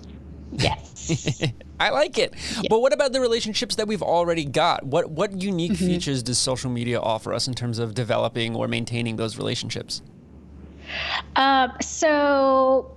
Yes. 0.51 1.43
I 1.79 1.89
like 1.89 2.17
it. 2.17 2.33
Yeah. 2.55 2.67
But 2.69 2.81
what 2.81 2.93
about 2.93 3.13
the 3.13 3.21
relationships 3.21 3.75
that 3.75 3.87
we've 3.87 4.03
already 4.03 4.45
got? 4.45 4.85
What 4.85 5.11
what 5.11 5.41
unique 5.41 5.73
mm-hmm. 5.73 5.85
features 5.85 6.23
does 6.23 6.37
social 6.37 6.69
media 6.69 6.99
offer 6.99 7.33
us 7.33 7.47
in 7.47 7.53
terms 7.53 7.79
of 7.79 7.93
developing 7.93 8.55
or 8.55 8.67
maintaining 8.67 9.15
those 9.15 9.37
relationships? 9.37 10.01
Uh, 11.35 11.69
so, 11.81 12.95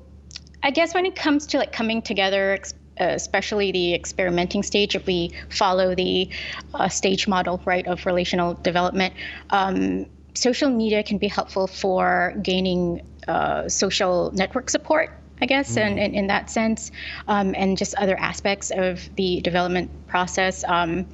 I 0.62 0.70
guess 0.70 0.94
when 0.94 1.06
it 1.06 1.16
comes 1.16 1.46
to 1.48 1.58
like 1.58 1.72
coming 1.72 2.02
together, 2.02 2.58
especially 2.98 3.72
the 3.72 3.94
experimenting 3.94 4.62
stage, 4.62 4.94
if 4.94 5.06
we 5.06 5.32
follow 5.48 5.94
the 5.94 6.28
uh, 6.74 6.88
stage 6.88 7.26
model, 7.28 7.60
right, 7.64 7.86
of 7.86 8.04
relational 8.06 8.54
development, 8.54 9.14
um, 9.50 10.06
social 10.34 10.70
media 10.70 11.02
can 11.02 11.18
be 11.18 11.28
helpful 11.28 11.66
for 11.66 12.34
gaining 12.42 13.06
uh, 13.28 13.68
social 13.68 14.30
network 14.32 14.70
support 14.70 15.10
I 15.40 15.46
guess, 15.46 15.74
mm. 15.74 15.82
and, 15.82 16.14
in 16.14 16.26
that 16.28 16.50
sense, 16.50 16.90
um, 17.28 17.54
and 17.56 17.76
just 17.76 17.94
other 17.96 18.18
aspects 18.18 18.70
of 18.74 19.08
the 19.16 19.40
development 19.42 19.90
process. 20.06 20.64
Um, 20.64 21.06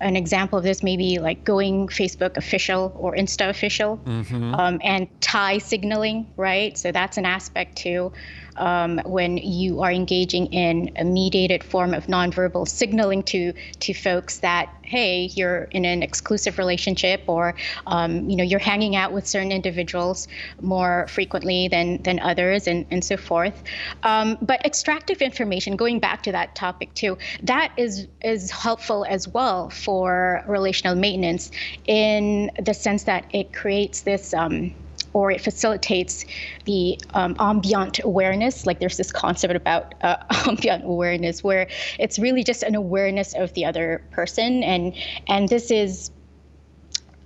an 0.00 0.16
example 0.16 0.58
of 0.58 0.64
this 0.64 0.82
may 0.82 0.96
be 0.96 1.18
like 1.18 1.44
going 1.44 1.88
Facebook 1.88 2.36
official 2.36 2.92
or 2.96 3.14
Insta 3.14 3.48
official 3.48 3.98
mm-hmm. 3.98 4.54
um, 4.54 4.80
and 4.84 5.08
tie 5.20 5.58
signaling, 5.58 6.26
right? 6.36 6.76
So 6.76 6.92
that's 6.92 7.16
an 7.16 7.24
aspect 7.24 7.76
too 7.76 8.12
um, 8.60 9.00
when 9.04 9.38
you 9.38 9.80
are 9.80 9.90
engaging 9.90 10.46
in 10.46 10.90
a 10.96 11.04
mediated 11.04 11.64
form 11.64 11.94
of 11.94 12.06
nonverbal 12.06 12.68
signaling 12.68 13.22
to 13.24 13.52
to 13.80 13.94
folks 13.94 14.38
that 14.40 14.72
hey 14.82 15.30
you're 15.34 15.64
in 15.72 15.84
an 15.84 16.02
exclusive 16.02 16.58
relationship 16.58 17.22
or 17.26 17.54
um, 17.86 18.28
you 18.28 18.36
know 18.36 18.44
you're 18.44 18.60
hanging 18.60 18.94
out 18.94 19.12
with 19.12 19.26
certain 19.26 19.50
individuals 19.50 20.28
more 20.60 21.06
frequently 21.08 21.68
than 21.68 22.02
than 22.02 22.20
others 22.20 22.66
and, 22.66 22.86
and 22.90 23.02
so 23.02 23.16
forth. 23.16 23.62
Um, 24.02 24.38
but 24.42 24.64
extractive 24.64 25.22
information 25.22 25.76
going 25.76 25.98
back 25.98 26.22
to 26.24 26.32
that 26.32 26.54
topic 26.54 26.92
too 26.94 27.16
that 27.42 27.72
is 27.76 28.06
is 28.22 28.50
helpful 28.50 29.06
as 29.08 29.26
well 29.26 29.70
for 29.70 30.44
relational 30.46 30.94
maintenance 30.94 31.50
in 31.86 32.50
the 32.62 32.74
sense 32.74 33.04
that 33.04 33.24
it 33.32 33.52
creates 33.52 34.02
this 34.02 34.34
um, 34.34 34.74
or 35.12 35.30
it 35.30 35.40
facilitates 35.40 36.24
the 36.64 36.98
um, 37.14 37.36
ambient 37.38 38.00
awareness. 38.04 38.66
Like 38.66 38.80
there's 38.80 38.96
this 38.96 39.12
concept 39.12 39.54
about 39.54 39.94
uh, 40.02 40.16
ambient 40.46 40.84
awareness 40.84 41.42
where 41.42 41.68
it's 41.98 42.18
really 42.18 42.44
just 42.44 42.62
an 42.62 42.74
awareness 42.74 43.34
of 43.34 43.52
the 43.54 43.64
other 43.64 44.02
person, 44.10 44.62
and 44.62 44.94
and 45.26 45.48
this 45.48 45.70
is 45.70 46.10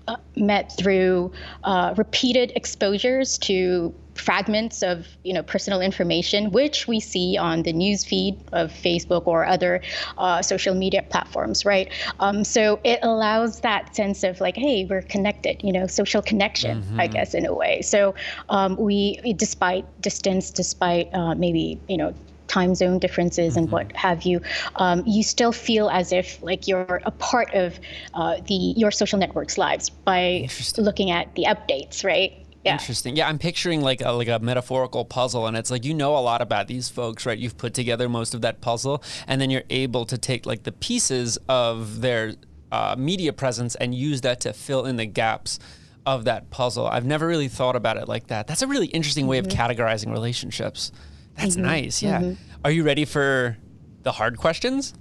uh, 0.09 0.17
met 0.37 0.73
through 0.77 1.33
uh, 1.65 1.95
repeated 1.97 2.53
exposures 2.57 3.39
to 3.39 3.95
fragments 4.15 4.83
of 4.83 5.07
you 5.23 5.33
know 5.33 5.43
personal 5.43 5.81
information, 5.81 6.51
which 6.51 6.87
we 6.87 7.01
see 7.01 7.37
on 7.37 7.63
the 7.63 7.73
news 7.73 8.05
feed 8.05 8.39
of 8.53 8.71
Facebook 8.71 9.27
or 9.27 9.45
other 9.45 9.83
uh, 10.19 10.43
social 10.43 10.75
media 10.75 11.03
platforms, 11.03 11.65
right? 11.65 11.91
Um, 12.21 12.45
so 12.45 12.81
it 12.85 13.01
allows 13.03 13.61
that 13.61 13.95
sense 13.95 14.25
of 14.25 14.41
like, 14.41 14.57
hey, 14.57 14.85
we're 14.85 15.03
connected, 15.03 15.63
you 15.63 15.73
know, 15.73 15.87
social 15.87 16.23
connection, 16.23 16.83
mm-hmm. 16.83 17.01
I 17.01 17.07
guess, 17.07 17.35
in 17.35 17.47
a 17.47 17.55
way. 17.55 17.83
So 17.83 18.15
um, 18.49 18.77
we, 18.77 19.17
despite 19.37 19.85
distance, 20.01 20.51
despite 20.51 21.13
uh, 21.15 21.35
maybe 21.35 21.81
you 21.89 21.97
know 21.97 22.15
time 22.47 22.75
zone 22.75 22.99
differences 22.99 23.57
and 23.57 23.67
mm-hmm. 23.67 23.75
what 23.75 23.97
have 23.97 24.23
you, 24.23 24.41
um, 24.77 25.03
you 25.07 25.23
still 25.23 25.53
feel 25.53 25.89
as 25.91 26.13
if 26.13 26.43
like 26.43 26.69
you're 26.69 27.01
a 27.05 27.11
part 27.11 27.53
of 27.55 27.79
uh, 28.15 28.37
the 28.47 28.55
your 28.55 28.91
social 28.91 29.19
network's 29.19 29.59
lives 29.59 29.91
by 29.91 30.49
looking 30.77 31.11
at 31.11 31.35
the 31.35 31.45
updates, 31.45 32.05
right? 32.05 32.44
Yeah. 32.65 32.73
Interesting. 32.73 33.15
Yeah, 33.15 33.29
I'm 33.29 33.39
picturing 33.39 33.83
like 33.83 34.01
a, 34.01 34.11
like 34.11 34.29
a 34.29 34.39
metaphorical 34.39 35.05
puzzle, 35.05 35.47
and 35.47 35.57
it's 35.57 35.71
like 35.71 35.85
you 35.85 35.93
know 35.93 36.17
a 36.17 36.21
lot 36.21 36.41
about 36.41 36.67
these 36.67 36.89
folks, 36.89 37.27
right? 37.27 37.39
You've 37.39 37.59
put 37.59 37.75
together 37.75 38.09
most 38.09 38.35
of 38.35 38.41
that 38.41 38.63
puzzle, 38.63 39.03
and 39.27 39.41
then 39.41 39.51
you're 39.51 39.65
able 39.69 40.07
to 40.07 40.17
take 40.17 40.47
like 40.47 40.63
the 40.63 40.73
pieces 40.73 41.39
of 41.49 42.01
their 42.01 42.35
uh, 42.73 42.97
media 42.99 43.33
presence 43.33 43.75
and 43.75 43.95
use 43.95 44.23
that 44.23 44.41
to 44.41 44.53
fill 44.53 44.87
in 44.87 44.97
the 44.97 45.07
gaps 45.07 45.59
of 46.07 46.25
that 46.25 46.51
puzzle. 46.51 46.87
I've 46.87 47.05
never 47.05 47.27
really 47.27 47.49
thought 47.49 47.77
about 47.77 47.97
it 47.99 48.09
like 48.09 48.29
that. 48.29 48.47
That's 48.47 48.63
a 48.63 48.67
really 48.67 48.87
interesting 48.89 49.27
way 49.27 49.41
mm-hmm. 49.41 49.51
of 49.51 49.57
categorizing 49.57 50.11
relationships. 50.11 50.91
That's 51.37 51.57
mm-hmm. 51.57 51.67
nice. 51.67 52.03
Yeah. 52.03 52.21
Mm-hmm. 52.21 52.43
Are 52.65 52.71
you 52.71 52.83
ready 52.83 53.05
for 53.05 53.59
the 54.03 54.13
hard 54.13 54.39
questions? 54.39 54.95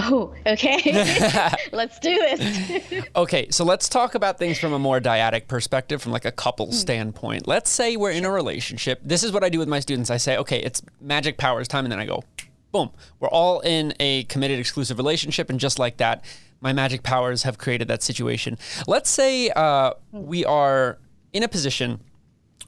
Oh, 0.00 0.32
okay. 0.46 0.80
let's 1.72 1.98
do 1.98 2.14
this. 2.14 3.04
okay, 3.16 3.48
so 3.50 3.64
let's 3.64 3.88
talk 3.88 4.14
about 4.14 4.38
things 4.38 4.58
from 4.58 4.72
a 4.72 4.78
more 4.78 5.00
dyadic 5.00 5.48
perspective, 5.48 6.00
from 6.00 6.12
like 6.12 6.24
a 6.24 6.30
couple 6.30 6.68
mm. 6.68 6.72
standpoint. 6.72 7.48
Let's 7.48 7.68
say 7.68 7.96
we're 7.96 8.12
in 8.12 8.24
a 8.24 8.30
relationship. 8.30 9.00
This 9.02 9.24
is 9.24 9.32
what 9.32 9.42
I 9.42 9.48
do 9.48 9.58
with 9.58 9.68
my 9.68 9.80
students. 9.80 10.08
I 10.08 10.16
say, 10.16 10.36
okay, 10.36 10.60
it's 10.60 10.82
magic 11.00 11.36
powers 11.36 11.66
time, 11.66 11.84
and 11.84 11.90
then 11.90 11.98
I 11.98 12.06
go, 12.06 12.22
boom, 12.70 12.90
we're 13.18 13.28
all 13.28 13.58
in 13.60 13.92
a 13.98 14.22
committed 14.24 14.60
exclusive 14.60 14.98
relationship, 14.98 15.50
and 15.50 15.58
just 15.58 15.80
like 15.80 15.96
that, 15.96 16.24
my 16.60 16.72
magic 16.72 17.02
powers 17.02 17.42
have 17.42 17.58
created 17.58 17.88
that 17.88 18.02
situation. 18.02 18.56
Let's 18.86 19.10
say 19.10 19.50
uh, 19.50 19.94
we 20.12 20.44
are 20.44 20.98
in 21.32 21.42
a 21.42 21.48
position 21.48 22.00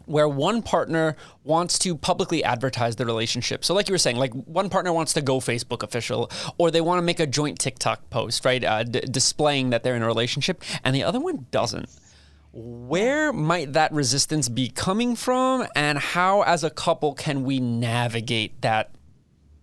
where 0.07 0.29
one 0.29 0.63
partner 0.63 1.17
wants 1.45 1.79
to 1.81 1.97
publicly 1.97 2.43
advertise 2.43 2.97
the 2.97 3.07
relationship. 3.07 3.65
So, 3.65 3.75
like 3.75 3.89
you 3.89 3.93
were 3.93 3.99
saying, 3.99 4.17
like 4.17 4.33
one 4.33 4.69
partner 4.69 4.93
wants 4.93 5.13
to 5.15 5.21
go 5.21 5.39
Facebook 5.39 5.83
official, 5.83 6.31
or 6.59 6.71
they 6.71 6.81
want 6.81 6.99
to 6.99 7.03
make 7.03 7.21
a 7.21 7.27
joint 7.27 7.59
TikTok 7.59 8.11
post, 8.11 8.45
right, 8.45 8.63
uh, 8.65 8.83
d- 8.83 9.01
displaying 9.01 9.71
that 9.71 9.83
they're 9.83 9.97
in 9.97 10.03
a 10.03 10.07
relationship, 10.07 10.63
and 10.85 10.95
the 10.95 11.05
other 11.05 11.21
one 11.21 11.47
doesn't. 11.51 11.89
Where 12.53 13.33
might 13.33 13.75
that 13.75 13.93
resistance 13.93 14.49
be 14.49 14.69
coming 14.69 15.15
from, 15.15 15.67
and 15.77 15.99
how, 15.99 16.43
as 16.43 16.65
a 16.65 16.71
couple, 16.71 17.15
can 17.15 17.45
we 17.45 17.61
navigate 17.61 18.61
that 18.63 18.91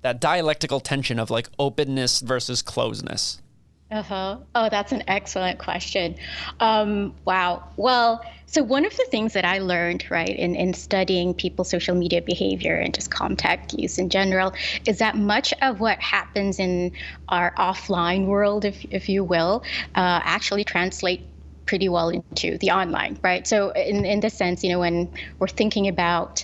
that 0.04 0.22
dialectical 0.22 0.80
tension 0.80 1.20
of 1.20 1.30
like 1.30 1.50
openness 1.60 2.22
versus 2.22 2.62
closeness? 2.62 3.42
Uh 3.90 4.02
huh. 4.04 4.38
Oh, 4.54 4.68
that's 4.70 4.92
an 4.92 5.04
excellent 5.08 5.60
question. 5.60 6.18
Um, 6.60 7.16
wow. 7.24 7.64
Well, 7.78 8.22
so 8.46 8.62
one 8.62 8.86
of 8.86 8.92
the 8.98 9.06
things 9.10 9.32
that 9.32 9.46
I 9.46 9.60
learned, 9.60 10.04
right, 10.10 10.28
in, 10.28 10.56
in 10.56 10.74
studying 10.74 11.34
people's 11.34 11.70
social 11.70 11.96
media 11.96 12.22
behavior 12.22 12.76
and 12.76 12.94
just 12.94 13.10
contact 13.12 13.74
use 13.74 13.98
in 13.98 14.10
general, 14.10 14.54
is 14.86 14.98
that 15.00 15.16
much 15.16 15.54
of 15.62 15.80
what 15.80 16.02
happens 16.02 16.60
in 16.60 16.92
our 17.30 17.54
offline 17.58 18.26
world, 18.26 18.66
if 18.66 18.84
if 18.92 19.08
you 19.08 19.24
will, 19.24 19.64
uh, 19.96 20.20
actually 20.24 20.66
translate 20.66 21.26
pretty 21.66 21.88
well 21.88 22.10
into 22.10 22.58
the 22.58 22.72
online, 22.72 23.18
right? 23.24 23.48
So 23.48 23.70
in 23.72 24.04
in 24.06 24.20
this 24.20 24.34
sense, 24.34 24.66
you 24.66 24.70
know, 24.72 24.80
when 24.80 25.10
we're 25.40 25.48
thinking 25.48 25.88
about 25.88 26.44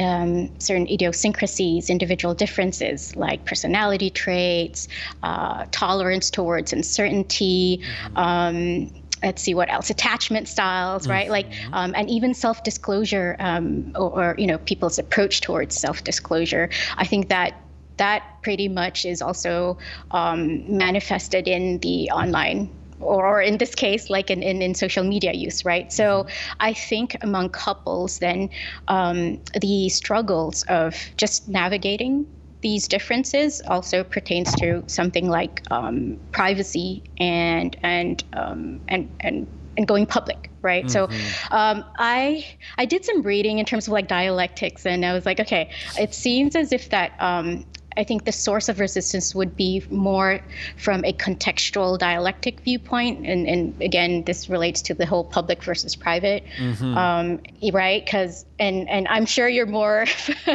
um, 0.00 0.50
certain 0.58 0.86
idiosyncrasies, 0.88 1.90
individual 1.90 2.34
differences 2.34 3.14
like 3.16 3.44
personality 3.44 4.10
traits, 4.10 4.88
uh, 5.22 5.66
tolerance 5.70 6.30
towards 6.30 6.72
uncertainty. 6.72 7.82
Um, 8.16 8.90
let's 9.22 9.42
see 9.42 9.54
what 9.54 9.70
else 9.70 9.88
attachment 9.88 10.48
styles 10.48 11.06
right 11.06 11.28
mm-hmm. 11.28 11.32
like 11.32 11.46
um, 11.72 11.94
and 11.96 12.10
even 12.10 12.34
self-disclosure 12.34 13.36
um, 13.38 13.92
or, 13.94 14.30
or, 14.30 14.34
you 14.36 14.48
know 14.48 14.58
people's 14.58 14.98
approach 14.98 15.40
towards 15.40 15.76
self-disclosure 15.76 16.68
i 16.96 17.06
think 17.06 17.28
that 17.28 17.54
that 17.98 18.24
pretty 18.42 18.66
much 18.66 19.04
is 19.04 19.22
also 19.22 19.78
um, 20.10 20.76
manifested 20.76 21.46
in 21.46 21.78
the 21.78 22.10
online 22.10 22.68
or, 23.02 23.26
or 23.26 23.42
in 23.42 23.58
this 23.58 23.74
case, 23.74 24.10
like 24.10 24.30
in, 24.30 24.42
in, 24.42 24.62
in, 24.62 24.74
social 24.74 25.04
media 25.04 25.32
use, 25.32 25.64
right? 25.64 25.92
So 25.92 26.24
mm-hmm. 26.24 26.56
I 26.60 26.72
think 26.72 27.16
among 27.20 27.50
couples, 27.50 28.18
then 28.18 28.50
um, 28.88 29.40
the 29.60 29.88
struggles 29.88 30.62
of 30.64 30.96
just 31.16 31.48
navigating 31.48 32.26
these 32.62 32.88
differences 32.88 33.60
also 33.66 34.02
pertains 34.04 34.54
to 34.54 34.82
something 34.86 35.28
like 35.28 35.62
um, 35.70 36.18
privacy 36.30 37.02
and 37.18 37.76
and 37.82 38.24
um, 38.32 38.80
and 38.88 39.10
and 39.20 39.46
and 39.76 39.88
going 39.88 40.06
public 40.06 40.50
right 40.60 40.84
mm-hmm. 40.84 41.10
so 41.10 41.56
um, 41.56 41.84
i 41.98 42.46
i 42.78 42.84
did 42.84 43.04
some 43.04 43.22
reading 43.22 43.58
in 43.58 43.64
terms 43.64 43.86
of 43.86 43.92
like 43.92 44.06
dialectics 44.06 44.86
and 44.86 45.04
i 45.04 45.12
was 45.12 45.24
like 45.24 45.40
okay 45.40 45.70
it 45.98 46.14
seems 46.14 46.54
as 46.54 46.72
if 46.72 46.90
that 46.90 47.12
um, 47.20 47.64
I 47.96 48.04
think 48.04 48.24
the 48.24 48.32
source 48.32 48.68
of 48.68 48.80
resistance 48.80 49.34
would 49.34 49.56
be 49.56 49.82
more 49.90 50.40
from 50.76 51.04
a 51.04 51.12
contextual 51.12 51.98
dialectic 51.98 52.60
viewpoint, 52.60 53.26
and, 53.26 53.46
and 53.46 53.80
again, 53.82 54.24
this 54.24 54.48
relates 54.48 54.82
to 54.82 54.94
the 54.94 55.06
whole 55.06 55.24
public 55.24 55.62
versus 55.62 55.96
private, 55.96 56.44
mm-hmm. 56.58 56.96
um, 56.96 57.40
right? 57.72 58.04
Because 58.04 58.44
and 58.58 58.88
and 58.88 59.08
I'm 59.08 59.26
sure 59.26 59.48
you're 59.48 59.66
more 59.66 60.06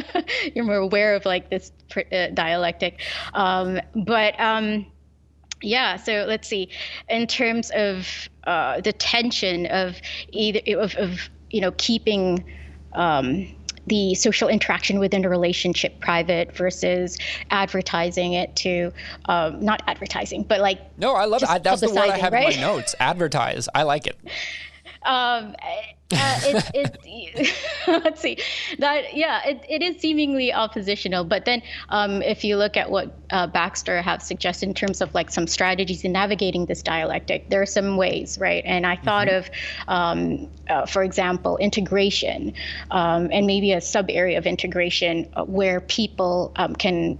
you're 0.55 0.65
more 0.65 0.75
aware 0.75 1.15
of 1.15 1.25
like 1.25 1.49
this 1.49 1.71
uh, 1.95 2.27
dialectic, 2.33 3.01
um, 3.33 3.79
but. 3.95 4.39
Um, 4.39 4.85
Yeah, 5.63 5.97
so 5.97 6.25
let's 6.27 6.47
see. 6.47 6.69
In 7.09 7.25
terms 7.25 7.71
of 7.73 8.29
uh, 8.45 8.79
the 8.81 8.93
tension 8.93 9.65
of 9.65 9.99
either 10.29 10.61
of, 10.77 10.93
of 10.95 11.29
you 11.49 11.61
know 11.61 11.71
keeping 11.77 12.45
um, 12.93 13.47
the 13.87 14.13
social 14.15 14.49
interaction 14.49 14.99
within 14.99 15.25
a 15.25 15.29
relationship 15.29 15.99
private 15.99 16.55
versus 16.55 17.17
advertising 17.49 18.33
it 18.33 18.55
to 18.57 18.91
um, 19.25 19.63
not 19.63 19.81
advertising, 19.87 20.43
but 20.43 20.59
like 20.59 20.79
no, 20.97 21.15
I 21.15 21.25
love 21.25 21.43
it. 21.43 21.49
I, 21.49 21.57
that's 21.59 21.81
the 21.81 21.89
word 21.89 22.09
I 22.09 22.17
have 22.17 22.33
right? 22.33 22.53
in 22.53 22.61
my 22.61 22.67
notes. 22.67 22.95
Advertise. 22.99 23.67
I 23.73 23.83
like 23.83 24.07
it. 24.07 24.17
Um, 25.03 25.55
uh, 26.13 26.39
it, 26.43 26.97
it, 27.03 27.55
let's 28.03 28.21
see 28.21 28.37
that 28.79 29.15
yeah 29.15 29.41
it, 29.45 29.63
it 29.67 29.81
is 29.81 29.99
seemingly 29.99 30.53
oppositional 30.53 31.23
but 31.23 31.45
then 31.45 31.61
um, 31.89 32.21
if 32.21 32.43
you 32.43 32.57
look 32.57 32.77
at 32.77 32.89
what 32.89 33.15
uh, 33.31 33.47
baxter 33.47 34.01
have 34.01 34.21
suggested 34.21 34.67
in 34.67 34.73
terms 34.73 35.01
of 35.01 35.13
like 35.13 35.29
some 35.29 35.47
strategies 35.47 36.03
in 36.03 36.11
navigating 36.11 36.65
this 36.65 36.81
dialectic 36.81 37.49
there 37.49 37.61
are 37.61 37.65
some 37.65 37.97
ways 37.97 38.37
right 38.39 38.63
and 38.65 38.85
i 38.85 38.95
thought 38.95 39.27
mm-hmm. 39.27 39.37
of 39.37 39.89
um, 39.89 40.47
uh, 40.69 40.85
for 40.85 41.03
example 41.03 41.57
integration 41.57 42.53
um, 42.91 43.29
and 43.31 43.45
maybe 43.45 43.73
a 43.73 43.81
sub 43.81 44.09
area 44.09 44.37
of 44.37 44.45
integration 44.45 45.29
uh, 45.33 45.43
where 45.43 45.81
people 45.81 46.51
um, 46.55 46.75
can 46.75 47.17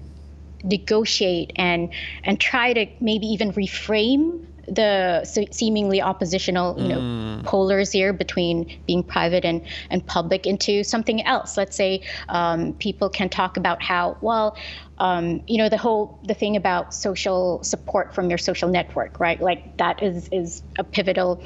negotiate 0.64 1.52
and 1.56 1.90
and 2.24 2.40
try 2.40 2.74
to 2.74 2.86
maybe 3.00 3.28
even 3.28 3.52
reframe 3.54 4.46
the 4.68 5.24
seemingly 5.52 6.02
oppositional, 6.02 6.80
you 6.80 6.90
know, 6.90 7.00
mm. 7.00 7.44
polars 7.44 7.94
here 7.94 8.12
between 8.12 8.70
being 8.86 9.02
private 9.02 9.46
and, 9.46 9.62
and 9.90 10.06
public 10.06 10.46
into 10.46 10.84
something 10.84 11.24
else. 11.26 11.56
Let's 11.56 11.76
say 11.76 12.02
um, 12.30 12.74
people 12.74 13.10
can 13.10 13.30
talk 13.30 13.56
about 13.56 13.82
how, 13.82 14.18
well, 14.22 14.58
um, 14.98 15.42
you 15.48 15.58
know, 15.58 15.70
the 15.70 15.78
whole 15.78 16.20
the 16.24 16.34
thing 16.34 16.56
about 16.56 16.94
social 16.94 17.64
support 17.64 18.14
from 18.14 18.30
your 18.30 18.38
social 18.38 18.68
network, 18.68 19.20
right? 19.20 19.40
Like 19.42 19.78
that 19.78 20.04
is 20.04 20.28
is 20.32 20.64
a 20.78 20.84
pivotal, 20.84 21.42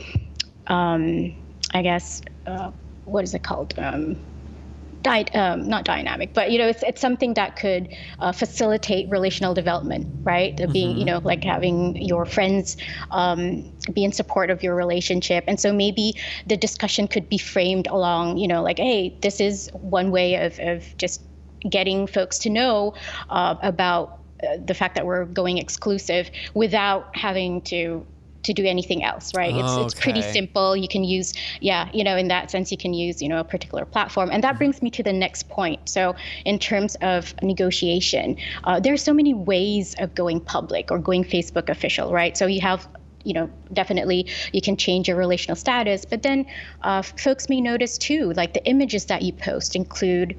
um, 0.68 1.36
I 1.74 1.82
guess, 1.84 2.22
uh, 2.48 2.72
what 3.06 3.24
is 3.24 3.34
it 3.34 3.44
called? 3.44 3.74
Um, 3.78 4.18
Di- 5.04 5.26
um, 5.34 5.68
not 5.68 5.84
dynamic, 5.84 6.34
but 6.34 6.52
you 6.52 6.60
know, 6.60 6.68
it's, 6.68 6.84
it's 6.84 7.02
something 7.02 7.34
that 7.34 7.56
could 7.56 7.90
uh, 8.20 8.32
facilitate 8.32 9.10
relational 9.10 9.54
development, 9.54 10.08
right? 10.24 10.56
Mm-hmm. 10.56 10.72
Being, 10.72 10.98
you 10.98 11.06
know, 11.06 11.20
like 11.24 11.44
having 11.44 11.96
your 11.96 12.26
friends 12.26 12.78
um, 13.10 13.72
be 13.94 14.04
in 14.04 14.12
support 14.12 14.52
of 14.52 14.62
your 14.62 14.76
relationship, 14.76 15.44
and 15.48 15.60
so 15.60 15.74
maybe 15.74 16.14
the 16.46 16.56
discussion 16.56 17.08
could 17.08 17.30
be 17.30 17.40
framed 17.40 17.88
along, 17.88 18.38
you 18.38 18.48
know, 18.48 18.62
like, 18.62 18.78
hey, 18.78 19.18
this 19.22 19.40
is 19.40 19.70
one 19.74 20.12
way 20.12 20.36
of 20.36 20.60
of 20.60 20.86
just 20.98 21.22
getting 21.70 22.08
folks 22.08 22.40
to 22.40 22.50
know 22.50 22.94
uh, 23.30 23.56
about 23.62 24.20
uh, 24.44 24.58
the 24.66 24.74
fact 24.74 24.96
that 24.96 25.06
we're 25.06 25.26
going 25.26 25.58
exclusive 25.58 26.30
without 26.54 27.16
having 27.16 27.62
to 27.62 28.06
to 28.44 28.54
do 28.54 28.66
anything 28.66 29.04
else, 29.04 29.34
right? 29.36 29.56
It's 29.56 29.72
okay. 29.72 29.86
it's 29.86 29.94
pretty 29.94 30.22
simple. 30.22 30.76
You 30.76 30.88
can 30.88 31.04
use, 31.04 31.34
yeah, 31.60 31.90
you 31.94 32.04
know, 32.04 32.18
in 32.18 32.28
that 32.30 32.52
sense, 32.52 32.72
you 32.72 32.78
can 32.78 32.94
use, 32.94 33.22
you 33.22 33.30
know, 33.30 33.40
a 33.40 33.44
particular 33.44 33.86
platform. 33.86 34.30
And 34.32 34.44
that 34.44 34.58
brings 34.58 34.82
me 34.82 34.90
to 34.92 35.04
the 35.04 35.14
next 35.14 35.50
point. 35.50 35.88
So, 35.90 36.16
in 36.46 36.60
terms 36.60 36.96
of 37.02 37.34
negotiation, 37.42 38.38
uh, 38.64 38.80
there 38.80 38.94
are 38.94 38.98
so 38.98 39.14
many 39.14 39.34
ways 39.34 39.96
of 40.00 40.16
going 40.16 40.42
public 40.42 40.92
or 40.92 41.00
going 41.00 41.24
Facebook 41.24 41.70
official, 41.70 42.12
right? 42.12 42.36
So 42.38 42.46
you 42.48 42.62
have 42.62 42.88
you 43.24 43.34
know 43.34 43.50
definitely 43.72 44.28
you 44.52 44.62
can 44.62 44.76
change 44.76 45.08
your 45.08 45.16
relational 45.16 45.56
status 45.56 46.06
but 46.06 46.24
then 46.24 46.44
uh, 46.82 47.04
folks 47.04 47.50
may 47.50 47.62
notice 47.62 48.00
too 48.00 48.34
like 48.34 48.56
the 48.56 48.66
images 48.66 49.06
that 49.06 49.22
you 49.22 49.32
post 49.32 49.76
include 49.76 50.36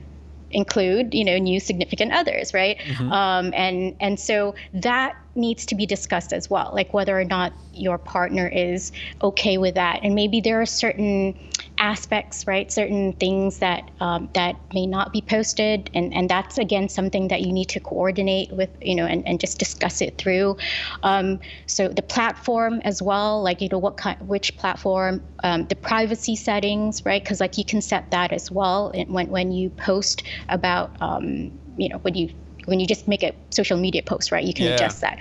include 0.51 1.15
you 1.15 1.25
know 1.25 1.39
new 1.39 1.61
significant 1.61 2.13
others 2.13 2.53
right 2.53 2.79
mm-hmm. 2.79 3.13
um, 3.13 3.53
and 3.55 3.95
and 4.01 4.19
so 4.19 4.55
that 4.75 5.17
needs 5.35 5.67
to 5.67 5.75
be 5.75 5.87
discussed 5.87 6.33
as 6.33 6.51
well 6.51 6.71
like 6.75 6.93
whether 6.93 7.19
or 7.19 7.25
not 7.25 7.53
your 7.75 7.99
partner 7.99 8.49
is 8.49 8.93
okay 9.23 9.59
with 9.59 9.75
that. 9.75 10.01
And 10.03 10.15
maybe 10.15 10.41
there 10.41 10.61
are 10.61 10.67
certain 10.67 11.35
aspects 11.79 12.47
right 12.47 12.71
certain 12.71 13.13
things 13.15 13.59
that 13.59 13.91
um, 14.01 14.29
that 14.35 14.57
may 14.75 14.87
not 14.87 15.13
be 15.13 15.21
posted. 15.21 15.91
And 15.95 16.13
and 16.15 16.29
that's 16.29 16.59
again 16.59 16.89
something 16.89 17.29
that 17.29 17.43
you 17.43 17.53
need 17.53 17.69
to 17.71 17.81
coordinate 17.81 18.53
with 18.53 18.71
you 18.81 18.95
know 18.95 19.07
and, 19.07 19.27
and 19.27 19.41
just 19.41 19.59
discuss 19.59 20.01
it 20.01 20.19
through. 20.19 20.57
Um, 21.03 21.41
so 21.67 21.89
the 21.89 22.03
platform 22.03 22.81
as 22.85 23.01
well 23.03 23.43
like 23.43 23.61
you 23.61 23.69
know 23.71 23.79
what 23.79 23.97
kind 23.97 24.21
which 24.29 24.57
platform 24.57 25.23
um, 25.43 25.67
the 25.67 25.77
privacy 25.77 26.37
settings 26.37 27.03
right? 27.05 27.23
Because 27.23 27.41
like 27.41 27.59
you 27.59 27.65
can 27.65 27.81
set 27.81 28.11
that 28.11 28.33
as 28.33 28.51
well 28.51 28.93
when 29.09 29.29
when 29.29 29.53
you 29.53 29.71
post 29.71 30.23
about 30.49 30.97
um, 31.01 31.59
you 31.77 31.89
know 31.89 31.99
when 31.99 32.15
you 32.15 32.29
when 32.67 32.81
you 32.81 32.87
just 32.87 33.09
make 33.09 33.23
a 33.23 33.33
social 33.51 33.79
media 33.79 34.03
post, 34.03 34.33
right? 34.33 34.45
You 34.45 34.55
can 34.55 34.67
yeah. 34.67 34.75
adjust 34.75 35.01
that. 35.01 35.19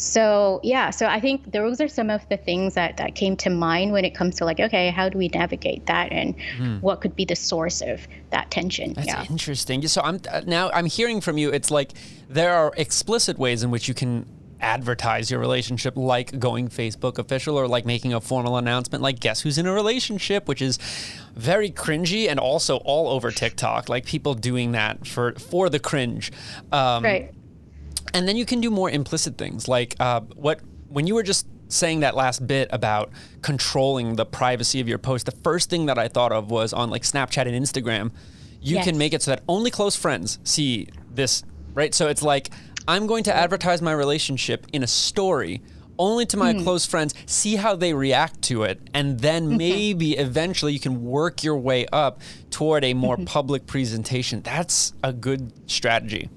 So 0.00 0.60
yeah, 0.62 0.88
so 0.88 1.06
I 1.06 1.20
think 1.20 1.52
those 1.52 1.78
are 1.78 1.88
some 1.88 2.08
of 2.08 2.26
the 2.30 2.38
things 2.38 2.72
that, 2.72 2.96
that 2.96 3.14
came 3.14 3.36
to 3.36 3.50
mind 3.50 3.92
when 3.92 4.06
it 4.06 4.14
comes 4.14 4.36
to 4.36 4.46
like, 4.46 4.58
okay, 4.58 4.88
how 4.88 5.10
do 5.10 5.18
we 5.18 5.28
navigate 5.28 5.84
that, 5.86 6.10
and 6.10 6.34
mm. 6.58 6.80
what 6.80 7.02
could 7.02 7.14
be 7.14 7.26
the 7.26 7.36
source 7.36 7.82
of 7.82 8.08
that 8.30 8.50
tension? 8.50 8.94
That's 8.94 9.08
yeah. 9.08 9.26
interesting. 9.28 9.86
So 9.86 10.00
I'm 10.00 10.18
uh, 10.30 10.40
now 10.46 10.70
I'm 10.70 10.86
hearing 10.86 11.20
from 11.20 11.36
you. 11.36 11.50
It's 11.50 11.70
like 11.70 11.92
there 12.30 12.54
are 12.54 12.72
explicit 12.78 13.38
ways 13.38 13.62
in 13.62 13.70
which 13.70 13.88
you 13.88 13.94
can 13.94 14.24
advertise 14.62 15.30
your 15.30 15.40
relationship 15.40 15.96
like 15.96 16.38
going 16.38 16.68
Facebook 16.68 17.18
official 17.18 17.58
or 17.58 17.68
like 17.68 17.84
making 17.84 18.12
a 18.12 18.20
formal 18.20 18.56
announcement 18.56 19.02
like 19.02 19.18
guess 19.20 19.40
who's 19.40 19.58
in 19.58 19.66
a 19.66 19.72
relationship 19.72 20.46
which 20.48 20.60
is 20.60 20.78
very 21.34 21.70
cringy 21.70 22.28
and 22.28 22.38
also 22.38 22.76
all 22.78 23.08
over 23.08 23.30
TikTok 23.30 23.88
like 23.88 24.04
people 24.04 24.34
doing 24.34 24.72
that 24.72 25.06
for 25.06 25.32
for 25.34 25.68
the 25.68 25.78
cringe. 25.78 26.32
Um, 26.72 27.04
right. 27.04 27.32
And 28.12 28.26
then 28.26 28.36
you 28.36 28.44
can 28.44 28.60
do 28.60 28.70
more 28.70 28.90
implicit 28.90 29.38
things 29.38 29.68
like 29.68 29.94
uh, 30.00 30.20
what 30.36 30.60
when 30.88 31.06
you 31.06 31.14
were 31.14 31.22
just 31.22 31.46
saying 31.68 32.00
that 32.00 32.16
last 32.16 32.46
bit 32.46 32.68
about 32.72 33.10
controlling 33.42 34.16
the 34.16 34.26
privacy 34.26 34.80
of 34.80 34.88
your 34.88 34.98
post 34.98 35.26
the 35.26 35.32
first 35.32 35.70
thing 35.70 35.86
that 35.86 35.98
I 35.98 36.08
thought 36.08 36.32
of 36.32 36.50
was 36.50 36.72
on 36.72 36.90
like 36.90 37.02
Snapchat 37.02 37.46
and 37.46 37.54
Instagram. 37.54 38.10
You 38.62 38.76
yes. 38.76 38.84
can 38.84 38.98
make 38.98 39.14
it 39.14 39.22
so 39.22 39.30
that 39.30 39.42
only 39.48 39.70
close 39.70 39.96
friends 39.96 40.38
see 40.44 40.88
this 41.10 41.44
right? 41.74 41.94
So 41.94 42.08
it's 42.08 42.22
like 42.22 42.50
I'm 42.88 43.06
going 43.06 43.24
to 43.24 43.34
advertise 43.34 43.82
my 43.82 43.92
relationship 43.92 44.66
in 44.72 44.82
a 44.82 44.86
story 44.86 45.62
only 46.00 46.24
to 46.26 46.36
my 46.36 46.54
mm. 46.54 46.64
close 46.64 46.86
friends, 46.86 47.14
see 47.26 47.56
how 47.56 47.76
they 47.76 47.92
react 47.92 48.40
to 48.42 48.64
it, 48.64 48.80
and 48.94 49.20
then 49.20 49.56
maybe 49.56 50.16
eventually 50.16 50.72
you 50.72 50.80
can 50.80 51.04
work 51.04 51.44
your 51.44 51.58
way 51.58 51.86
up 51.92 52.22
toward 52.50 52.84
a 52.84 52.94
more 52.94 53.16
mm-hmm. 53.16 53.26
public 53.26 53.66
presentation. 53.66 54.40
That's 54.40 54.94
a 55.04 55.12
good 55.12 55.52
strategy. 55.70 56.30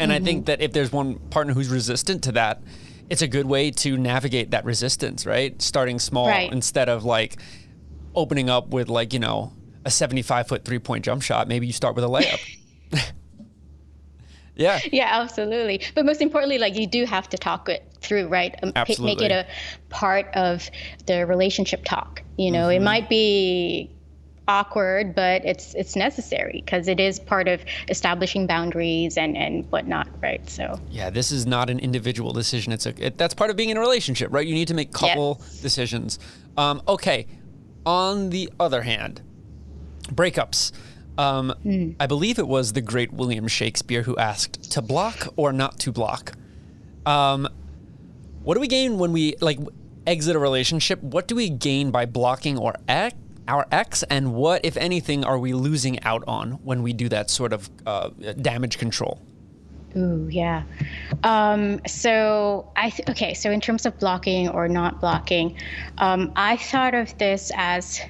And 0.00 0.10
mm-hmm. 0.10 0.22
I 0.22 0.24
think 0.24 0.38
mm-hmm. 0.40 0.44
that 0.46 0.62
if 0.62 0.72
there's 0.72 0.90
one 0.90 1.18
partner 1.28 1.52
who's 1.52 1.68
resistant 1.68 2.24
to 2.24 2.32
that, 2.32 2.62
it's 3.10 3.20
a 3.20 3.28
good 3.28 3.44
way 3.44 3.70
to 3.70 3.98
navigate 3.98 4.52
that 4.52 4.64
resistance, 4.64 5.26
right? 5.26 5.60
Starting 5.60 5.98
small 5.98 6.28
right. 6.28 6.50
instead 6.50 6.88
of 6.88 7.04
like 7.04 7.36
opening 8.14 8.48
up 8.48 8.68
with 8.68 8.88
like, 8.88 9.12
you 9.12 9.18
know, 9.18 9.52
a 9.84 9.90
75 9.90 10.48
foot 10.48 10.64
three 10.64 10.78
point 10.78 11.04
jump 11.04 11.22
shot. 11.22 11.48
Maybe 11.48 11.66
you 11.66 11.74
start 11.74 11.94
with 11.94 12.04
a 12.04 12.08
layup. 12.08 13.12
Yeah. 14.62 14.80
Yeah, 14.92 15.20
absolutely. 15.20 15.82
But 15.94 16.04
most 16.04 16.20
importantly, 16.20 16.58
like 16.58 16.76
you 16.76 16.86
do 16.86 17.04
have 17.04 17.28
to 17.30 17.38
talk 17.38 17.68
it 17.68 17.84
through, 18.00 18.28
right? 18.28 18.54
Um, 18.62 18.72
absolutely. 18.76 19.14
Make 19.14 19.22
it 19.22 19.32
a 19.32 19.46
part 19.88 20.26
of 20.34 20.70
the 21.06 21.26
relationship 21.26 21.84
talk. 21.84 22.22
You 22.36 22.50
know, 22.50 22.68
mm-hmm. 22.68 22.82
it 22.82 22.82
might 22.82 23.08
be 23.08 23.90
awkward, 24.48 25.14
but 25.14 25.44
it's 25.44 25.74
it's 25.74 25.96
necessary 25.96 26.62
because 26.64 26.88
it 26.88 26.98
is 26.98 27.18
part 27.18 27.48
of 27.48 27.64
establishing 27.88 28.46
boundaries 28.46 29.16
and 29.16 29.36
and 29.36 29.70
whatnot, 29.70 30.08
right? 30.20 30.48
So 30.48 30.80
yeah, 30.90 31.10
this 31.10 31.32
is 31.32 31.46
not 31.46 31.70
an 31.70 31.78
individual 31.78 32.32
decision. 32.32 32.72
It's 32.72 32.86
a 32.86 33.06
it, 33.06 33.18
that's 33.18 33.34
part 33.34 33.50
of 33.50 33.56
being 33.56 33.70
in 33.70 33.76
a 33.76 33.80
relationship, 33.80 34.32
right? 34.32 34.46
You 34.46 34.54
need 34.54 34.68
to 34.68 34.74
make 34.74 34.92
couple 34.92 35.38
yes. 35.40 35.60
decisions. 35.60 36.18
Um, 36.56 36.82
okay. 36.88 37.26
On 37.84 38.30
the 38.30 38.50
other 38.60 38.82
hand, 38.82 39.22
breakups. 40.08 40.72
Um, 41.18 41.54
mm. 41.64 41.94
I 42.00 42.06
believe 42.06 42.38
it 42.38 42.48
was 42.48 42.72
the 42.72 42.80
great 42.80 43.12
William 43.12 43.48
Shakespeare 43.48 44.02
who 44.02 44.16
asked 44.16 44.72
to 44.72 44.82
block 44.82 45.28
or 45.36 45.52
not 45.52 45.78
to 45.80 45.92
block. 45.92 46.32
Um, 47.04 47.48
what 48.42 48.54
do 48.54 48.60
we 48.60 48.68
gain 48.68 48.98
when 48.98 49.12
we 49.12 49.34
like 49.40 49.58
exit 50.06 50.36
a 50.36 50.38
relationship? 50.38 51.02
What 51.02 51.28
do 51.28 51.34
we 51.34 51.50
gain 51.50 51.90
by 51.90 52.06
blocking 52.06 52.58
or 52.58 52.74
ex, 52.88 53.14
our 53.48 53.66
ex, 53.70 54.02
and 54.04 54.34
what, 54.34 54.64
if 54.64 54.76
anything, 54.76 55.24
are 55.24 55.38
we 55.38 55.52
losing 55.52 56.02
out 56.04 56.24
on 56.26 56.52
when 56.64 56.82
we 56.82 56.92
do 56.92 57.08
that 57.08 57.30
sort 57.30 57.52
of 57.52 57.68
uh, 57.86 58.10
damage 58.40 58.78
control? 58.78 59.20
Ooh, 59.96 60.26
yeah. 60.30 60.62
Um, 61.22 61.80
so 61.86 62.70
I 62.76 62.90
th- 62.90 63.08
okay. 63.10 63.34
So 63.34 63.50
in 63.50 63.60
terms 63.60 63.84
of 63.84 63.98
blocking 63.98 64.48
or 64.48 64.66
not 64.68 65.00
blocking, 65.00 65.56
um, 65.98 66.32
I 66.34 66.56
thought 66.56 66.94
of 66.94 67.16
this 67.18 67.52
as 67.54 68.00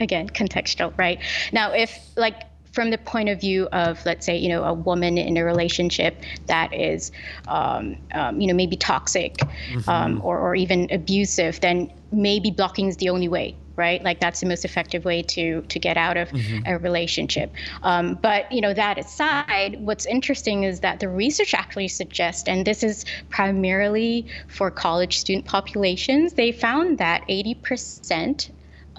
again 0.00 0.28
contextual 0.28 0.96
right 0.98 1.20
now 1.52 1.72
if 1.72 1.98
like 2.16 2.42
from 2.72 2.90
the 2.90 2.98
point 2.98 3.28
of 3.28 3.40
view 3.40 3.68
of 3.72 4.04
let's 4.06 4.24
say 4.24 4.36
you 4.36 4.48
know 4.48 4.64
a 4.64 4.72
woman 4.72 5.18
in 5.18 5.36
a 5.36 5.44
relationship 5.44 6.22
that 6.46 6.72
is 6.72 7.10
um, 7.48 7.96
um, 8.12 8.40
you 8.40 8.46
know 8.46 8.54
maybe 8.54 8.76
toxic 8.76 9.36
mm-hmm. 9.36 9.88
um, 9.90 10.20
or, 10.24 10.38
or 10.38 10.54
even 10.54 10.88
abusive 10.90 11.60
then 11.60 11.92
maybe 12.12 12.50
blocking 12.50 12.86
is 12.86 12.96
the 12.96 13.08
only 13.08 13.28
way 13.28 13.56
right? 13.80 14.02
Like 14.04 14.20
that's 14.20 14.40
the 14.40 14.46
most 14.46 14.66
effective 14.66 15.06
way 15.06 15.22
to 15.22 15.62
to 15.62 15.78
get 15.78 15.96
out 15.96 16.18
of 16.18 16.28
mm-hmm. 16.28 16.66
a 16.66 16.76
relationship. 16.78 17.48
Um, 17.82 18.18
but 18.20 18.52
you 18.52 18.60
know 18.60 18.74
that 18.74 18.98
aside, 18.98 19.80
what's 19.80 20.04
interesting 20.04 20.64
is 20.64 20.80
that 20.80 21.00
the 21.00 21.08
research 21.08 21.54
actually 21.54 21.88
suggests, 21.88 22.46
and 22.46 22.66
this 22.66 22.82
is 22.82 23.06
primarily 23.30 24.26
for 24.48 24.70
college 24.70 25.18
student 25.18 25.46
populations, 25.46 26.34
they 26.34 26.52
found 26.52 26.98
that 26.98 27.26
80% 27.26 28.50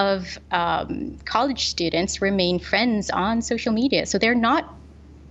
of 0.10 0.38
um, 0.52 1.18
college 1.26 1.66
students 1.68 2.22
remain 2.22 2.60
friends 2.60 3.10
on 3.10 3.42
social 3.42 3.74
media. 3.74 4.06
So 4.06 4.18
they're 4.18 4.44
not 4.52 4.78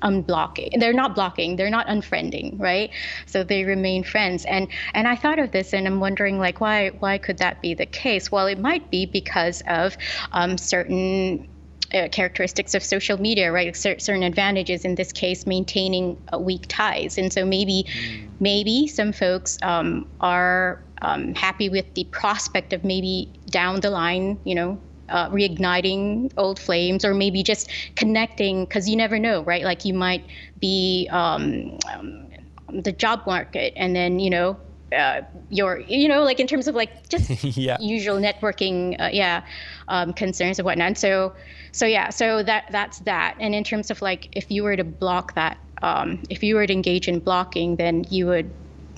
unblocking 0.03 0.71
they're 0.81 0.95
not 0.95 1.15
blocking 1.15 1.57
they're 1.57 1.69
not 1.79 1.87
unfriending 1.87 2.59
right? 2.59 2.91
So 3.27 3.45
they 3.45 3.65
remain 3.65 4.03
friends. 4.03 4.47
And 4.47 4.69
and 4.95 5.07
i 5.07 5.15
thought 5.15 5.39
of 5.39 5.51
this 5.51 5.75
and 5.75 5.87
i'm 5.87 6.01
wondering 6.01 6.39
like 6.39 6.59
why 6.59 6.89
why 7.01 7.19
could 7.19 7.39
that 7.39 7.61
be 7.61 7.75
the 7.75 7.87
case? 7.87 8.33
Well 8.33 8.47
it 8.47 8.59
might 8.59 8.91
be 8.91 9.05
because 9.05 9.63
of 9.69 9.99
um, 10.33 10.57
certain 10.57 11.47
uh, 11.95 12.09
characteristics 12.09 12.75
of 12.75 12.83
social 12.83 13.21
media, 13.21 13.53
right? 13.53 13.75
certain 13.77 14.23
advantages. 14.23 14.85
In 14.85 14.95
this 14.95 15.13
case, 15.13 15.47
maintaining 15.47 16.17
uh, 16.33 16.39
weak 16.39 16.67
ties, 16.69 17.19
and 17.19 17.33
so 17.33 17.45
maybe, 17.45 17.87
mm. 17.89 18.29
maybe 18.41 18.87
some 18.87 19.13
folks 19.13 19.59
um, 19.63 20.09
are 20.21 20.83
um, 21.03 21.35
happy 21.35 21.69
with 21.69 21.93
the 21.95 22.05
prospect 22.05 22.73
of 22.73 22.85
maybe 22.85 23.31
down 23.47 23.81
the 23.81 23.91
line, 23.91 24.39
you 24.45 24.55
know, 24.55 24.79
uh, 25.11 25.29
reigniting 25.31 26.33
old 26.37 26.59
flames 26.59 27.05
or 27.05 27.15
maybe 27.15 27.43
just 27.43 27.71
connecting 27.97 28.65
because 28.65 28.89
you 28.89 28.97
never 28.97 29.19
know 29.19 29.43
right 29.43 29.65
like 29.65 29.85
you 29.85 29.93
might 29.93 30.25
be 30.61 31.09
um, 31.11 31.77
um, 31.93 32.27
the 32.73 32.93
job 32.93 33.21
market 33.27 33.73
and 33.77 33.95
then 33.97 34.21
you 34.21 34.31
know 34.31 34.57
uh, 34.97 35.23
your 35.51 35.81
you 35.81 36.09
know 36.09 36.23
like 36.23 36.41
in 36.41 36.47
terms 36.47 36.69
of 36.69 36.75
like 36.75 37.09
just 37.09 37.45
yeah. 37.57 37.77
usual 37.81 38.17
networking 38.17 39.01
uh, 39.01 39.09
yeah 39.13 39.45
um, 39.89 40.13
concerns 40.13 40.59
and 40.59 40.67
whatnot 40.67 40.97
so 40.99 41.33
so 41.73 41.87
yeah 41.87 42.11
so 42.11 42.43
that 42.43 42.65
that's 42.71 43.01
that 43.01 43.37
and 43.39 43.55
in 43.55 43.65
terms 43.65 43.91
of 43.91 44.03
like 44.03 44.29
if 44.33 44.51
you 44.51 44.63
were 44.63 44.77
to 44.77 44.85
block 44.85 45.35
that 45.35 45.59
um, 45.83 46.23
if 46.29 46.43
you 46.43 46.55
were 46.55 46.67
to 46.67 46.73
engage 46.73 47.09
in 47.09 47.19
blocking 47.21 47.77
then 47.77 48.05
you 48.11 48.27
would 48.27 48.51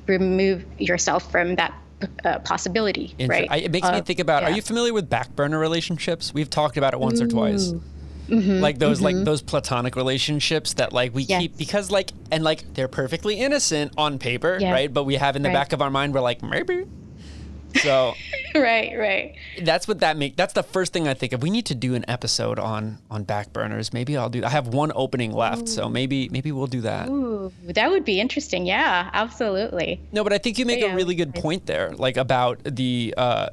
remove 0.07 0.65
yourself 0.79 1.31
from 1.31 1.55
that 1.57 1.73
uh, 2.25 2.39
possibility, 2.41 3.15
right? 3.27 3.47
I, 3.51 3.59
it 3.59 3.71
makes 3.71 3.89
me 3.91 4.01
think 4.01 4.19
about. 4.19 4.43
Yeah. 4.43 4.49
Are 4.49 4.53
you 4.53 4.63
familiar 4.63 4.93
with 4.93 5.09
back 5.09 5.35
burner 5.37 5.59
relationships? 5.59 6.35
We've 6.35 6.51
talked 6.51 6.77
about 6.77 6.95
it 6.95 7.01
once 7.01 7.21
Ooh. 7.21 7.25
or 7.25 7.29
twice. 7.29 7.73
Mm-hmm, 8.29 8.61
like 8.61 8.79
those 8.79 8.99
mm-hmm. 8.99 9.17
like 9.17 9.25
those 9.25 9.43
platonic 9.43 9.97
relationships 9.97 10.75
that 10.75 10.93
like 10.93 11.15
we 11.15 11.25
yes. 11.25 11.43
keep 11.43 11.59
because 11.59 11.91
like 11.91 12.13
and 12.31 12.45
like 12.45 12.73
they're 12.75 12.89
perfectly 12.89 13.41
innocent 13.41 13.93
on 13.97 14.19
paper, 14.19 14.59
yeah. 14.61 14.73
right? 14.73 14.93
But 14.93 15.05
we 15.05 15.17
have 15.17 15.37
in 15.37 15.43
the 15.43 15.49
right. 15.49 15.55
back 15.55 15.73
of 15.73 15.83
our 15.83 15.91
mind 15.91 16.15
we're 16.15 16.21
like 16.21 16.43
maybe 16.43 16.87
so 17.81 18.15
right, 18.55 18.97
right. 18.99 19.35
That's 19.63 19.89
what 19.89 20.01
that 20.01 20.17
make. 20.17 20.37
That's 20.37 20.53
the 20.53 20.63
first 20.63 20.93
thing 20.93 21.09
I 21.09 21.15
think 21.15 21.33
of. 21.33 21.43
We 21.43 21.51
need 21.51 21.67
to 21.67 21.75
do 21.75 21.95
an 21.95 22.05
episode 22.09 22.59
on 22.59 22.99
on 23.11 23.25
back 23.25 23.53
burners. 23.53 23.93
Maybe 23.93 24.17
I'll 24.17 24.29
do. 24.29 24.45
I 24.45 24.49
have 24.49 24.69
one 24.69 24.93
opening 24.95 25.33
left, 25.33 25.63
Ooh. 25.63 25.67
so 25.67 25.89
maybe 25.89 26.29
maybe 26.29 26.53
we'll 26.53 26.67
do 26.67 26.83
that. 26.83 27.09
Ooh, 27.09 27.53
that 27.65 27.91
would 27.91 28.05
be 28.05 28.21
interesting. 28.21 28.67
Yeah, 28.67 29.11
absolutely. 29.13 30.01
No, 30.13 30.23
but 30.25 30.33
I 30.33 30.39
think 30.39 30.59
you 30.59 30.67
make 30.67 30.81
yeah, 30.81 30.93
a 30.93 30.95
really 30.97 31.15
good 31.15 31.35
point 31.35 31.67
there, 31.67 31.93
like 31.93 32.17
about 32.17 32.61
the. 32.65 33.15
Uh, 33.17 33.49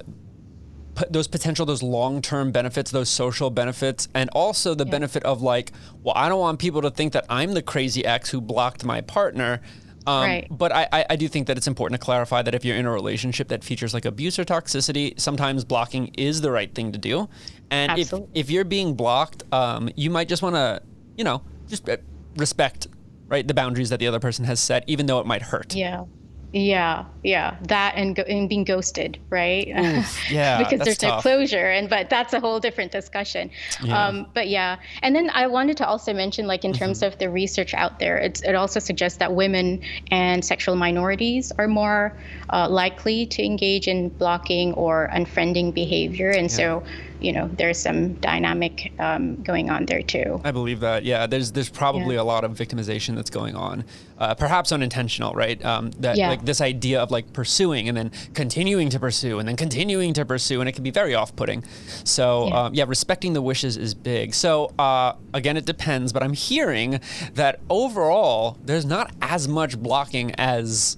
those 1.09 1.27
potential 1.27 1.65
those 1.65 1.83
long-term 1.83 2.51
benefits 2.51 2.91
those 2.91 3.09
social 3.09 3.49
benefits 3.49 4.07
and 4.13 4.29
also 4.31 4.73
the 4.73 4.85
yeah. 4.85 4.91
benefit 4.91 5.23
of 5.23 5.41
like 5.41 5.71
well 6.03 6.13
i 6.15 6.27
don't 6.29 6.39
want 6.39 6.59
people 6.59 6.81
to 6.81 6.89
think 6.89 7.13
that 7.13 7.25
i'm 7.29 7.53
the 7.53 7.62
crazy 7.62 8.05
ex 8.05 8.29
who 8.29 8.41
blocked 8.41 8.83
my 8.83 9.01
partner 9.01 9.62
um, 10.07 10.23
right. 10.23 10.47
But 10.49 10.71
I, 10.71 11.05
I 11.09 11.15
do 11.15 11.27
think 11.27 11.47
that 11.47 11.57
it's 11.57 11.67
important 11.67 11.99
to 11.99 12.03
clarify 12.03 12.41
that 12.41 12.55
if 12.55 12.65
you're 12.65 12.77
in 12.77 12.85
a 12.85 12.91
relationship 12.91 13.49
that 13.49 13.63
features 13.63 13.93
like 13.93 14.05
abuse 14.05 14.39
or 14.39 14.45
toxicity, 14.45 15.19
sometimes 15.19 15.63
blocking 15.63 16.07
is 16.15 16.41
the 16.41 16.51
right 16.51 16.73
thing 16.73 16.91
to 16.93 16.97
do. 16.97 17.29
And 17.69 17.99
if, 17.99 18.13
if 18.33 18.49
you're 18.49 18.63
being 18.63 18.95
blocked, 18.95 19.43
um, 19.53 19.89
you 19.95 20.09
might 20.09 20.27
just 20.27 20.41
want 20.41 20.55
to, 20.55 20.81
you 21.15 21.23
know, 21.23 21.43
just 21.67 21.88
uh, 21.88 21.97
respect, 22.38 22.88
right, 23.27 23.47
the 23.47 23.53
boundaries 23.53 23.89
that 23.89 23.99
the 23.99 24.07
other 24.07 24.19
person 24.19 24.45
has 24.45 24.59
set, 24.59 24.83
even 24.88 25.05
though 25.05 25.19
it 25.19 25.27
might 25.27 25.43
hurt. 25.43 25.75
Yeah. 25.75 26.05
Yeah, 26.51 27.05
yeah, 27.23 27.57
that 27.67 27.93
and, 27.95 28.15
go- 28.15 28.23
and 28.23 28.49
being 28.49 28.63
ghosted, 28.63 29.19
right? 29.29 29.67
Oof, 29.67 30.31
yeah, 30.31 30.57
because 30.63 30.79
there's 30.79 30.97
tough. 30.97 31.17
no 31.17 31.21
closure, 31.21 31.69
and 31.69 31.88
but 31.88 32.09
that's 32.09 32.33
a 32.33 32.39
whole 32.39 32.59
different 32.59 32.91
discussion. 32.91 33.51
Yeah. 33.83 34.07
Um, 34.07 34.27
but 34.33 34.47
yeah, 34.47 34.77
and 35.03 35.15
then 35.15 35.29
I 35.31 35.45
wanted 35.45 35.77
to 35.77 35.88
also 35.88 36.12
mention, 36.12 36.47
like 36.47 36.65
in 36.65 36.73
terms 36.73 36.99
mm-hmm. 36.99 37.13
of 37.13 37.19
the 37.19 37.29
research 37.29 37.75
out 37.75 37.99
there, 37.99 38.17
it 38.17 38.55
also 38.55 38.79
suggests 38.79 39.19
that 39.19 39.33
women 39.33 39.81
and 40.09 40.43
sexual 40.43 40.75
minorities 40.75 41.51
are 41.59 41.67
more 41.67 42.17
uh, 42.49 42.67
likely 42.67 43.27
to 43.27 43.43
engage 43.43 43.88
in 43.88 44.09
blocking 44.09 44.73
or 44.73 45.07
unfriending 45.13 45.71
behavior, 45.71 46.31
and 46.31 46.49
yeah. 46.49 46.57
so 46.57 46.83
you 47.19 47.32
know 47.32 47.49
there's 47.53 47.77
some 47.77 48.13
dynamic 48.15 48.91
um, 48.99 49.36
going 49.43 49.69
on 49.69 49.86
there 49.86 50.01
too. 50.01 50.41
I 50.43 50.51
believe 50.51 50.79
that. 50.79 51.03
Yeah, 51.03 51.27
there's 51.27 51.51
there's 51.51 51.69
probably 51.69 52.15
yeah. 52.15 52.21
a 52.21 52.23
lot 52.23 52.43
of 52.43 52.51
victimization 52.51 53.15
that's 53.15 53.29
going 53.29 53.55
on, 53.55 53.84
uh, 54.17 54.36
perhaps 54.36 54.71
unintentional, 54.71 55.34
right? 55.34 55.63
Um, 55.63 55.91
that 55.99 56.17
yeah. 56.17 56.29
like 56.29 56.45
this 56.45 56.62
idea 56.62 57.01
of 57.01 57.12
like 57.12 57.32
pursuing 57.34 57.89
and 57.89 57.97
then 57.97 58.12
continuing 58.34 58.89
to 58.89 58.99
pursue 58.99 59.39
and 59.39 59.47
then 59.47 59.55
continuing 59.55 60.13
to 60.13 60.25
pursue, 60.25 60.62
and 60.62 60.69
it 60.69 60.73
can 60.73 60.84
be 60.84 60.91
very 60.91 61.15
off-putting. 61.15 61.63
So 62.03 62.47
yeah, 62.47 62.62
um, 62.62 62.73
yeah 62.73 62.86
respecting 62.88 63.34
the 63.34 63.41
wishes 63.41 63.77
is 63.77 63.93
big. 63.93 64.34
So 64.34 64.73
uh, 64.79 65.13
again, 65.34 65.58
it 65.58 65.65
depends, 65.65 66.13
but 66.13 66.23
I'm 66.23 66.34
hearing 66.34 66.99
that 67.34 67.60
overall 67.69 68.58
there's 68.63 68.86
not 68.86 69.12
as 69.21 69.47
much 69.47 69.77
blocking 69.77 70.34
as 70.36 70.97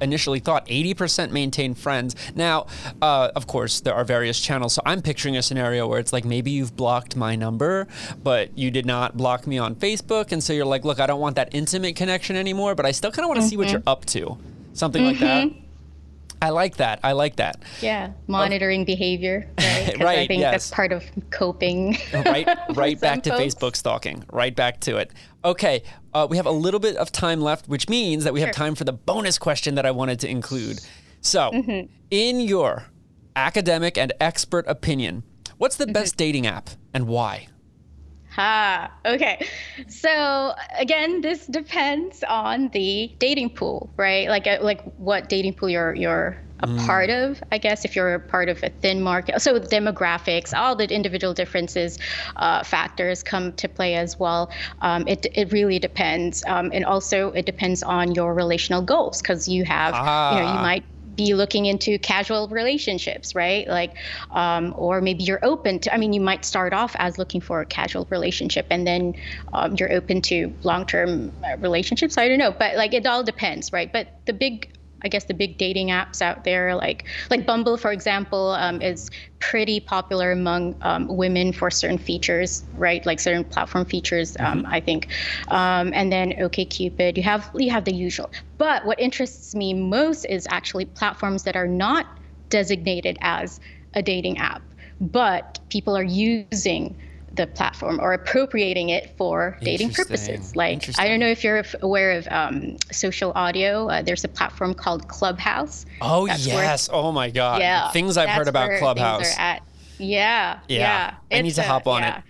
initially 0.00 0.38
thought 0.38 0.66
80% 0.66 1.30
maintain 1.30 1.74
friends. 1.74 2.14
Now, 2.34 2.66
uh, 3.00 3.30
of 3.34 3.46
course, 3.46 3.80
there 3.80 3.94
are 3.94 4.04
various 4.04 4.40
channels. 4.40 4.74
So 4.74 4.82
I'm 4.84 5.02
picturing 5.02 5.36
a 5.36 5.42
scenario 5.42 5.86
where 5.86 5.98
it's 5.98 6.12
like 6.12 6.24
maybe 6.24 6.50
you've 6.50 6.76
blocked 6.76 7.16
my 7.16 7.36
number, 7.36 7.86
but 8.22 8.56
you 8.56 8.70
did 8.70 8.86
not 8.86 9.16
block 9.16 9.46
me 9.46 9.58
on 9.58 9.74
Facebook. 9.74 10.32
And 10.32 10.42
so 10.42 10.52
you're 10.52 10.64
like, 10.64 10.84
look, 10.84 11.00
I 11.00 11.06
don't 11.06 11.20
want 11.20 11.36
that 11.36 11.54
intimate 11.54 11.96
connection 11.96 12.36
anymore, 12.36 12.74
but 12.74 12.86
I 12.86 12.92
still 12.92 13.10
kind 13.10 13.24
of 13.24 13.28
want 13.28 13.38
to 13.38 13.42
mm-hmm. 13.42 13.50
see 13.50 13.56
what 13.56 13.66
mm-hmm. 13.68 13.74
you're 13.74 13.82
up 13.86 14.04
to. 14.06 14.38
Something 14.72 15.02
mm-hmm. 15.02 15.10
like 15.10 15.20
that. 15.20 15.48
Mm-hmm. 15.48 15.64
I 16.44 16.50
like 16.50 16.76
that. 16.76 17.00
I 17.02 17.12
like 17.12 17.36
that. 17.36 17.62
Yeah, 17.80 18.12
monitoring 18.26 18.82
uh, 18.82 18.84
behavior, 18.84 19.48
right? 19.58 19.98
right. 19.98 20.18
I 20.18 20.26
think 20.26 20.40
yes. 20.40 20.52
that's 20.52 20.70
part 20.70 20.92
of 20.92 21.02
coping. 21.30 21.96
right, 22.12 22.46
right 22.74 23.00
back 23.00 23.22
to 23.22 23.30
folks. 23.30 23.42
Facebook 23.42 23.76
stalking. 23.76 24.24
Right 24.30 24.54
back 24.54 24.80
to 24.80 24.98
it. 24.98 25.10
Okay, 25.42 25.84
uh, 26.14 26.26
we 26.30 26.36
have 26.36 26.46
a 26.46 26.50
little 26.50 26.80
bit 26.80 26.96
of 26.96 27.10
time 27.12 27.40
left, 27.40 27.68
which 27.68 27.88
means 27.88 28.24
that 28.24 28.32
we 28.32 28.40
sure. 28.40 28.46
have 28.46 28.54
time 28.54 28.74
for 28.74 28.84
the 28.84 28.92
bonus 28.92 29.36
question 29.38 29.74
that 29.74 29.84
I 29.84 29.90
wanted 29.90 30.20
to 30.20 30.28
include. 30.28 30.80
So, 31.20 31.50
mm-hmm. 31.50 31.92
in 32.10 32.40
your 32.40 32.84
academic 33.36 33.98
and 33.98 34.12
expert 34.20 34.64
opinion, 34.68 35.24
what's 35.58 35.76
the 35.76 35.84
mm-hmm. 35.84 35.92
best 35.92 36.16
dating 36.16 36.46
app 36.46 36.70
and 36.92 37.06
why? 37.06 37.48
Ha. 38.34 38.90
Okay. 39.06 39.46
So 39.86 40.54
again, 40.76 41.20
this 41.20 41.46
depends 41.46 42.24
on 42.24 42.68
the 42.70 43.14
dating 43.18 43.50
pool, 43.50 43.92
right? 43.96 44.28
Like 44.28 44.48
uh, 44.48 44.58
like 44.60 44.82
what 44.96 45.28
dating 45.28 45.54
pool 45.54 45.68
you're 45.68 45.94
you're 45.94 46.43
a 46.60 46.66
mm. 46.66 46.86
part 46.86 47.10
of, 47.10 47.42
I 47.50 47.58
guess, 47.58 47.84
if 47.84 47.96
you're 47.96 48.14
a 48.14 48.20
part 48.20 48.48
of 48.48 48.62
a 48.62 48.70
thin 48.70 49.02
market. 49.02 49.40
So 49.42 49.58
demographics, 49.58 50.56
all 50.56 50.76
the 50.76 50.92
individual 50.92 51.34
differences, 51.34 51.98
uh, 52.36 52.62
factors 52.62 53.22
come 53.22 53.52
to 53.54 53.68
play 53.68 53.96
as 53.96 54.18
well. 54.18 54.50
Um, 54.80 55.06
it 55.08 55.26
it 55.34 55.52
really 55.52 55.78
depends, 55.78 56.44
um, 56.46 56.70
and 56.72 56.84
also 56.84 57.30
it 57.32 57.46
depends 57.46 57.82
on 57.82 58.14
your 58.14 58.34
relational 58.34 58.82
goals 58.82 59.20
because 59.20 59.48
you 59.48 59.64
have, 59.64 59.94
ah. 59.96 60.34
you 60.34 60.40
know, 60.40 60.52
you 60.52 60.58
ah. 60.58 60.62
might 60.62 60.84
be 61.16 61.34
looking 61.34 61.66
into 61.66 61.98
casual 61.98 62.48
relationships, 62.48 63.34
right? 63.34 63.68
Like, 63.68 63.96
um, 64.32 64.74
or 64.76 65.00
maybe 65.00 65.22
you're 65.22 65.44
open 65.44 65.78
to, 65.80 65.94
I 65.94 65.96
mean, 65.96 66.12
you 66.12 66.20
might 66.20 66.44
start 66.44 66.72
off 66.72 66.96
as 66.98 67.18
looking 67.18 67.40
for 67.40 67.60
a 67.60 67.66
casual 67.66 68.06
relationship 68.10 68.66
and 68.70 68.86
then 68.86 69.14
um, 69.52 69.76
you're 69.78 69.92
open 69.92 70.22
to 70.22 70.52
long 70.62 70.86
term 70.86 71.32
uh, 71.44 71.56
relationships. 71.58 72.18
I 72.18 72.28
don't 72.28 72.38
know, 72.38 72.50
but 72.50 72.76
like 72.76 72.94
it 72.94 73.06
all 73.06 73.22
depends, 73.22 73.72
right? 73.72 73.92
But 73.92 74.08
the 74.26 74.32
big 74.32 74.72
I 75.04 75.08
guess 75.08 75.24
the 75.24 75.34
big 75.34 75.58
dating 75.58 75.88
apps 75.88 76.22
out 76.22 76.44
there, 76.44 76.74
like 76.74 77.04
like 77.30 77.46
Bumble, 77.46 77.76
for 77.76 77.92
example, 77.92 78.52
um, 78.52 78.80
is 78.80 79.10
pretty 79.38 79.78
popular 79.78 80.32
among 80.32 80.74
um, 80.80 81.06
women 81.08 81.52
for 81.52 81.70
certain 81.70 81.98
features, 81.98 82.64
right? 82.74 83.04
Like 83.04 83.20
certain 83.20 83.44
platform 83.44 83.84
features, 83.84 84.36
um, 84.40 84.62
mm-hmm. 84.62 84.72
I 84.72 84.80
think. 84.80 85.08
Um, 85.48 85.92
and 85.94 86.10
then 86.10 86.32
OkCupid, 86.32 87.16
you 87.18 87.22
have 87.22 87.50
you 87.54 87.70
have 87.70 87.84
the 87.84 87.94
usual. 87.94 88.30
But 88.56 88.86
what 88.86 88.98
interests 88.98 89.54
me 89.54 89.74
most 89.74 90.24
is 90.24 90.46
actually 90.50 90.86
platforms 90.86 91.42
that 91.42 91.56
are 91.56 91.68
not 91.68 92.06
designated 92.48 93.18
as 93.20 93.60
a 93.92 94.02
dating 94.02 94.38
app, 94.38 94.62
but 95.00 95.60
people 95.68 95.96
are 95.96 96.02
using 96.02 96.96
the 97.36 97.46
platform 97.46 98.00
or 98.00 98.12
appropriating 98.12 98.90
it 98.90 99.16
for 99.16 99.58
dating 99.62 99.90
purposes. 99.92 100.54
Like, 100.54 100.88
I 100.98 101.08
don't 101.08 101.20
know 101.20 101.28
if 101.28 101.42
you're 101.42 101.64
aware 101.82 102.12
of 102.12 102.28
um, 102.30 102.76
social 102.92 103.32
audio. 103.34 103.88
Uh, 103.88 104.02
there's 104.02 104.24
a 104.24 104.28
platform 104.28 104.74
called 104.74 105.08
Clubhouse. 105.08 105.86
Oh, 106.00 106.26
that's 106.26 106.46
yes. 106.46 106.88
Where, 106.90 106.98
oh, 106.98 107.12
my 107.12 107.30
God. 107.30 107.60
Yeah. 107.60 107.90
Things 107.90 108.16
I've 108.16 108.30
heard 108.30 108.48
about 108.48 108.78
Clubhouse. 108.78 109.36
Yeah, 109.36 109.58
yeah. 109.98 110.60
Yeah. 110.68 111.14
I 111.30 111.42
need 111.42 111.54
to 111.54 111.62
hop 111.62 111.86
on 111.86 112.02
yeah. 112.02 112.18
it. 112.18 112.24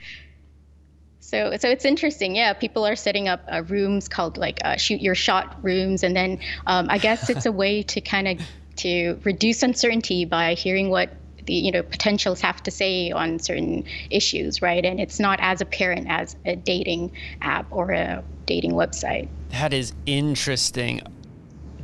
So, 1.21 1.57
so 1.57 1.69
it's 1.69 1.85
interesting. 1.85 2.37
Yeah, 2.37 2.53
people 2.53 2.87
are 2.87 2.95
setting 2.95 3.29
up 3.29 3.43
uh, 3.51 3.63
rooms 3.63 4.09
called 4.09 4.37
like 4.37 4.61
uh, 4.65 4.77
shoot 4.77 5.01
your 5.01 5.15
shot 5.15 5.57
rooms, 5.65 6.03
and 6.05 6.15
then 6.15 6.39
um, 6.67 6.87
I 6.91 6.99
guess 6.99 7.31
it's 7.31 7.47
a 7.47 7.51
way 7.51 7.83
to 7.83 8.01
kind 8.01 8.29
of 8.29 8.47
to 8.77 9.19
reduce 9.25 9.63
uncertainty 9.63 10.27
by 10.27 10.55
hearing 10.55 10.91
what 10.91 11.11
the 11.47 11.55
you 11.55 11.73
know 11.73 11.83
potentials 11.83 12.41
have 12.41 12.63
to 12.65 12.71
say 12.71 13.11
on 13.11 13.39
certain 13.39 13.85
issues, 14.11 14.63
right? 14.63 14.85
And 14.85 15.01
it's 15.01 15.21
not 15.21 15.39
as 15.41 15.61
apparent 15.61 16.09
as 16.09 16.37
a 16.45 16.57
dating 16.57 17.13
app 17.41 17.67
or 17.71 17.91
a 17.91 18.23
dating 18.47 18.73
website. 18.73 19.29
That 19.51 19.73
is 19.73 19.93
interesting. 20.07 21.01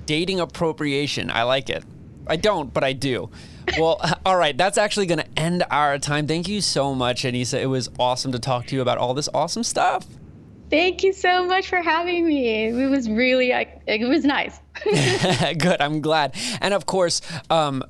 Dating 0.07 0.41
appropriation. 0.41 1.31
I 1.31 1.45
like 1.45 1.71
it. 1.71 1.85
I 2.27 2.37
don't, 2.37 2.73
but 2.73 2.85
I 2.85 2.93
do. 2.93 3.31
Well, 3.79 4.01
all 4.27 4.37
right. 4.37 4.57
That's 4.57 4.79
actually 4.79 5.07
going 5.07 5.19
to 5.19 5.39
end 5.39 5.65
our 5.71 5.99
time. 5.99 6.27
Thank 6.27 6.49
you 6.49 6.61
so 6.61 6.95
much, 6.95 7.23
Annisa. 7.23 7.61
It 7.61 7.67
was 7.67 7.91
awesome 7.99 8.33
to 8.33 8.39
talk 8.39 8.67
to 8.67 8.77
you 8.77 8.83
about 8.83 8.99
all 8.99 9.15
this 9.15 9.29
awesome 9.35 9.63
stuff. 9.63 10.07
Thank 10.71 11.03
you 11.03 11.13
so 11.13 11.45
much 11.47 11.69
for 11.69 11.83
having 11.83 12.27
me. 12.27 12.67
It 12.67 12.89
was 12.89 13.11
really, 13.11 13.51
it 13.51 14.09
was 14.09 14.25
nice. 14.25 14.61
Good. 14.85 15.81
I'm 15.81 16.01
glad. 16.01 16.37
And 16.61 16.73
of 16.73 16.87
course, 16.87 17.21
um, 17.51 17.83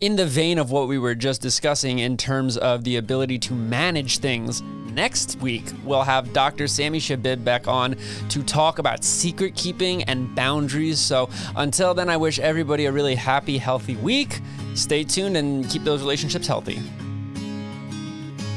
in 0.00 0.14
the 0.14 0.26
vein 0.26 0.58
of 0.58 0.70
what 0.70 0.86
we 0.86 0.98
were 0.98 1.14
just 1.14 1.42
discussing 1.42 1.98
in 1.98 2.16
terms 2.16 2.56
of 2.56 2.84
the 2.84 2.96
ability 2.96 3.38
to 3.38 3.52
manage 3.52 4.18
things, 4.18 4.62
next 4.92 5.38
week 5.40 5.64
we'll 5.84 6.02
have 6.02 6.32
Dr. 6.32 6.68
Sammy 6.68 7.00
Shabib 7.00 7.42
back 7.42 7.66
on 7.66 7.96
to 8.28 8.42
talk 8.44 8.78
about 8.78 9.02
secret 9.02 9.56
keeping 9.56 10.04
and 10.04 10.32
boundaries. 10.36 11.00
So 11.00 11.28
until 11.56 11.94
then, 11.94 12.08
I 12.08 12.16
wish 12.16 12.38
everybody 12.38 12.86
a 12.86 12.92
really 12.92 13.16
happy, 13.16 13.58
healthy 13.58 13.96
week. 13.96 14.40
Stay 14.74 15.02
tuned 15.02 15.36
and 15.36 15.68
keep 15.68 15.82
those 15.82 16.00
relationships 16.00 16.46
healthy. 16.46 16.80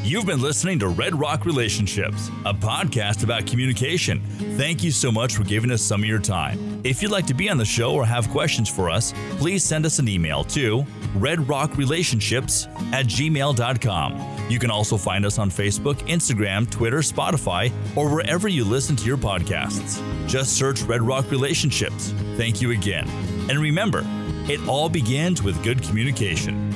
You've 0.03 0.25
been 0.25 0.41
listening 0.41 0.77
to 0.79 0.89
Red 0.89 1.19
Rock 1.19 1.45
Relationships, 1.45 2.29
a 2.45 2.53
podcast 2.53 3.23
about 3.23 3.47
communication. 3.47 4.21
Thank 4.57 4.83
you 4.83 4.91
so 4.91 5.11
much 5.11 5.35
for 5.35 5.43
giving 5.43 5.71
us 5.71 5.81
some 5.81 6.01
of 6.01 6.07
your 6.07 6.19
time. 6.19 6.70
If 6.83 7.01
you'd 7.01 7.11
like 7.11 7.27
to 7.27 7.35
be 7.35 7.49
on 7.49 7.57
the 7.57 7.65
show 7.65 7.93
or 7.93 8.05
have 8.05 8.27
questions 8.29 8.67
for 8.67 8.89
us, 8.89 9.13
please 9.37 9.63
send 9.63 9.85
us 9.85 9.99
an 9.99 10.07
email 10.07 10.43
to 10.45 10.83
redrockrelationships 11.15 12.67
at 12.91 13.05
gmail.com. 13.05 14.49
You 14.49 14.57
can 14.57 14.71
also 14.71 14.97
find 14.97 15.25
us 15.25 15.37
on 15.37 15.51
Facebook, 15.51 15.95
Instagram, 16.07 16.69
Twitter, 16.69 16.99
Spotify, 16.99 17.71
or 17.95 18.09
wherever 18.09 18.47
you 18.47 18.63
listen 18.65 18.95
to 18.95 19.05
your 19.05 19.17
podcasts. 19.17 20.01
Just 20.27 20.53
search 20.53 20.81
Red 20.81 21.03
Rock 21.03 21.29
Relationships. 21.29 22.13
Thank 22.35 22.61
you 22.61 22.71
again. 22.71 23.07
And 23.49 23.59
remember, 23.59 24.03
it 24.49 24.59
all 24.67 24.89
begins 24.89 25.43
with 25.43 25.63
good 25.63 25.83
communication. 25.83 26.69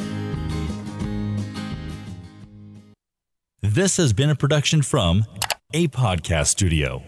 This 3.61 3.97
has 3.97 4.13
been 4.13 4.29
a 4.29 4.35
production 4.35 4.83
from 4.83 5.25
a 5.73 5.87
podcast 5.87 6.47
studio. 6.47 7.03